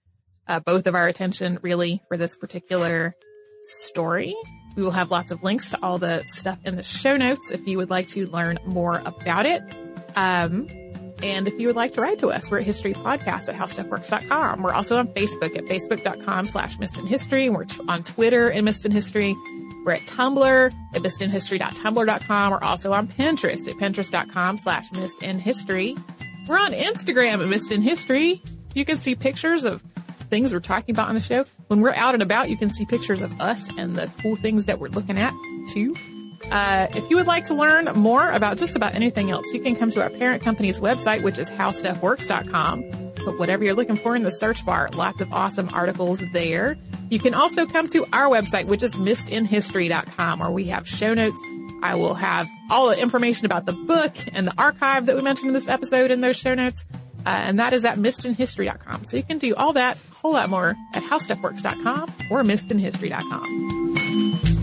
uh, 0.48 0.60
both 0.60 0.88
of 0.88 0.96
our 0.96 1.08
attention 1.08 1.60
really 1.62 2.02
for 2.08 2.18
this 2.18 2.36
particular 2.36 3.14
story. 3.64 4.36
We 4.76 4.82
will 4.82 4.90
have 4.90 5.12
lots 5.12 5.30
of 5.30 5.44
links 5.44 5.70
to 5.70 5.80
all 5.84 6.00
the 6.00 6.24
stuff 6.30 6.58
in 6.66 6.78
the 6.78 6.82
show 6.84 7.16
notes 7.16 7.52
if 7.52 7.68
you 7.68 7.78
would 7.78 7.92
like 7.92 8.08
to 8.10 8.26
learn 8.26 8.58
more 8.66 9.04
about 9.06 9.46
it. 9.46 9.62
Um, 10.16 10.68
and 11.24 11.48
if 11.48 11.58
you 11.58 11.68
would 11.68 11.76
like 11.78 11.94
to 11.94 12.02
write 12.02 12.20
to 12.20 12.32
us, 12.32 12.52
we're 12.52 12.60
at 12.60 12.68
historypodcast 12.68 13.48
at 13.48 13.56
howstuffworks.com. 13.56 14.62
We're 14.62 14.74
also 14.74 14.98
on 14.98 15.08
Facebook 15.08 15.58
at 15.58 15.66
facebook.com 15.66 16.48
slash 16.48 16.78
missed 16.80 16.98
in 16.98 17.08
history. 17.08 17.50
We're 17.50 17.66
on 17.88 18.04
Twitter 18.04 18.52
at 18.52 18.64
missed 18.64 18.86
in 18.86 18.92
history. 18.92 19.36
We're 19.86 19.94
at 19.94 20.02
Tumblr 20.02 20.74
at 20.94 21.02
missedinhistory.tumblr.com. 21.02 22.52
We're 22.52 22.64
also 22.64 22.94
on 22.94 23.08
Pinterest 23.08 23.68
at 23.68 23.76
pinterest.com 23.76 24.58
slash 24.58 24.92
missed 24.92 25.24
in 25.24 25.40
history. 25.40 25.96
We're 26.48 26.60
on 26.60 26.74
Instagram 26.74 27.42
at 27.42 27.48
missed 27.48 27.72
in 27.72 27.82
history. 27.82 28.42
You 28.74 28.86
can 28.86 28.98
see 28.98 29.16
pictures 29.16 29.64
of 29.64 29.82
things 30.30 30.52
we're 30.52 30.60
talking 30.60 30.94
about 30.94 31.08
on 31.10 31.16
the 31.16 31.22
show. 31.22 31.46
When 31.68 31.82
we're 31.82 31.94
out 31.94 32.14
and 32.16 32.24
about, 32.24 32.50
you 32.50 32.58
can 32.58 32.70
see 32.70 32.86
pictures 32.86 33.22
of 33.22 33.40
us 33.40 33.70
and 33.78 33.96
the 33.96 34.10
cool 34.22 34.36
things 34.36 34.66
that 34.66 34.80
we're 34.80 34.90
looking 34.90 35.18
at 35.18 35.34
too. 35.70 35.96
Uh, 36.52 36.88
if 36.96 37.10
you 37.10 37.16
would 37.16 37.28
like 37.28 37.46
to 37.46 37.54
learn 37.54 37.86
more 37.96 38.30
about 38.32 38.58
just 38.58 38.76
about 38.76 38.96
anything 38.96 39.32
else, 39.32 39.46
you 39.54 39.60
can 39.60 39.76
come 39.76 39.90
to 39.92 40.02
our 40.02 40.10
parent 40.10 40.44
company's 40.44 40.80
website, 40.80 41.24
which 41.24 41.38
is 41.38 41.50
howstuffworks.com. 41.50 42.84
Put 43.16 43.40
whatever 43.40 43.64
you're 43.64 43.74
looking 43.74 43.96
for 43.96 44.16
in 44.16 44.24
the 44.24 44.32
search 44.32 44.66
bar. 44.66 44.90
Lots 44.94 45.22
of 45.22 45.32
awesome 45.34 45.70
articles 45.74 46.22
there. 46.34 46.78
You 47.10 47.20
can 47.20 47.34
also 47.34 47.66
come 47.66 47.88
to 47.90 48.06
our 48.12 48.30
website, 48.30 48.68
which 48.68 48.84
is 48.84 48.92
missedinhistory.com, 48.92 50.40
where 50.40 50.52
we 50.52 50.66
have 50.66 50.88
show 50.88 51.14
notes. 51.14 51.42
I 51.82 51.96
will 51.96 52.14
have 52.14 52.48
all 52.70 52.90
the 52.90 53.00
information 53.00 53.46
about 53.46 53.66
the 53.66 53.74
book 53.74 54.14
and 54.34 54.48
the 54.48 54.54
archive 54.58 55.06
that 55.08 55.16
we 55.16 55.22
mentioned 55.22 55.50
in 55.50 55.54
this 55.54 55.68
episode 55.68 56.12
in 56.12 56.22
those 56.22 56.38
show 56.38 56.56
notes. 56.56 56.86
Uh, 57.26 57.30
and 57.30 57.60
that 57.60 57.74
is 57.74 57.86
at 57.86 57.98
missedinhistory.com. 57.98 59.06
So 59.06 59.18
you 59.18 59.24
can 59.24 59.38
do 59.38 59.56
all 59.56 59.74
that, 59.74 59.98
a 59.98 60.16
whole 60.16 60.34
lot 60.34 60.50
more 60.50 60.76
at 60.94 61.04
howstuffworks.com 61.04 62.12
or 62.30 62.44
missedinhistory.com. 62.44 64.63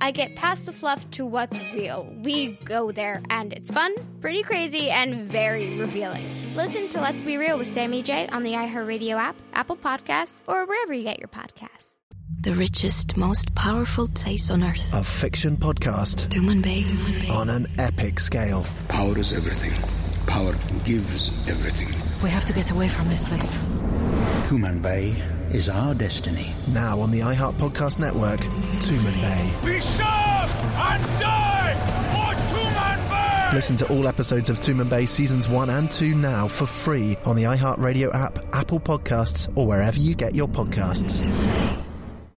I 0.00 0.10
get 0.12 0.36
past 0.36 0.66
the 0.66 0.72
fluff 0.72 1.10
to 1.12 1.26
what's 1.26 1.58
real. 1.74 2.12
We 2.22 2.58
go 2.64 2.92
there, 2.92 3.20
and 3.30 3.52
it's 3.52 3.70
fun, 3.70 3.94
pretty 4.20 4.42
crazy, 4.42 4.90
and 4.90 5.30
very 5.30 5.78
revealing. 5.78 6.24
Listen 6.54 6.88
to 6.90 7.00
Let's 7.00 7.20
Be 7.22 7.36
Real 7.36 7.58
with 7.58 7.72
Sammy 7.72 8.02
J 8.02 8.28
on 8.28 8.42
the 8.42 8.52
iHeartRadio 8.52 9.16
app, 9.16 9.36
Apple 9.52 9.76
Podcasts, 9.76 10.40
or 10.46 10.66
wherever 10.66 10.92
you 10.92 11.02
get 11.02 11.18
your 11.18 11.28
podcasts. 11.28 11.96
The 12.40 12.54
richest, 12.54 13.16
most 13.16 13.54
powerful 13.54 14.06
place 14.08 14.50
on 14.50 14.62
earth. 14.62 14.86
A 14.92 15.02
fiction 15.02 15.56
podcast 15.56 16.28
Tumanbay. 16.28 17.28
on 17.30 17.50
an 17.50 17.66
epic 17.78 18.20
scale. 18.20 18.64
Power 18.86 19.18
is 19.18 19.32
everything. 19.32 19.72
Power 20.26 20.54
gives 20.84 21.30
everything. 21.48 21.88
We 22.22 22.30
have 22.30 22.44
to 22.44 22.52
get 22.52 22.70
away 22.70 22.88
from 22.88 23.08
this 23.08 23.24
place. 23.24 23.56
Tumanbay 24.44 25.37
is 25.52 25.68
our 25.68 25.94
destiny. 25.94 26.54
Now 26.68 27.00
on 27.00 27.10
the 27.10 27.20
iHeart 27.20 27.54
Podcast 27.54 27.98
Network, 27.98 28.40
Tumanbay. 28.40 29.64
Be 29.64 29.80
sharp 29.80 30.64
and 30.64 31.20
die 31.20 31.74
for 32.12 32.54
Tumanbay! 32.54 33.52
Listen 33.54 33.76
to 33.78 33.88
all 33.88 34.06
episodes 34.08 34.50
of 34.50 34.60
Tumanbay 34.60 35.08
seasons 35.08 35.48
1 35.48 35.70
and 35.70 35.90
2 35.90 36.14
now 36.14 36.48
for 36.48 36.66
free 36.66 37.16
on 37.24 37.36
the 37.36 37.44
iHeart 37.44 37.78
Radio 37.78 38.12
app, 38.12 38.38
Apple 38.52 38.80
Podcasts, 38.80 39.50
or 39.56 39.66
wherever 39.66 39.98
you 39.98 40.14
get 40.14 40.34
your 40.34 40.48
podcasts. 40.48 41.26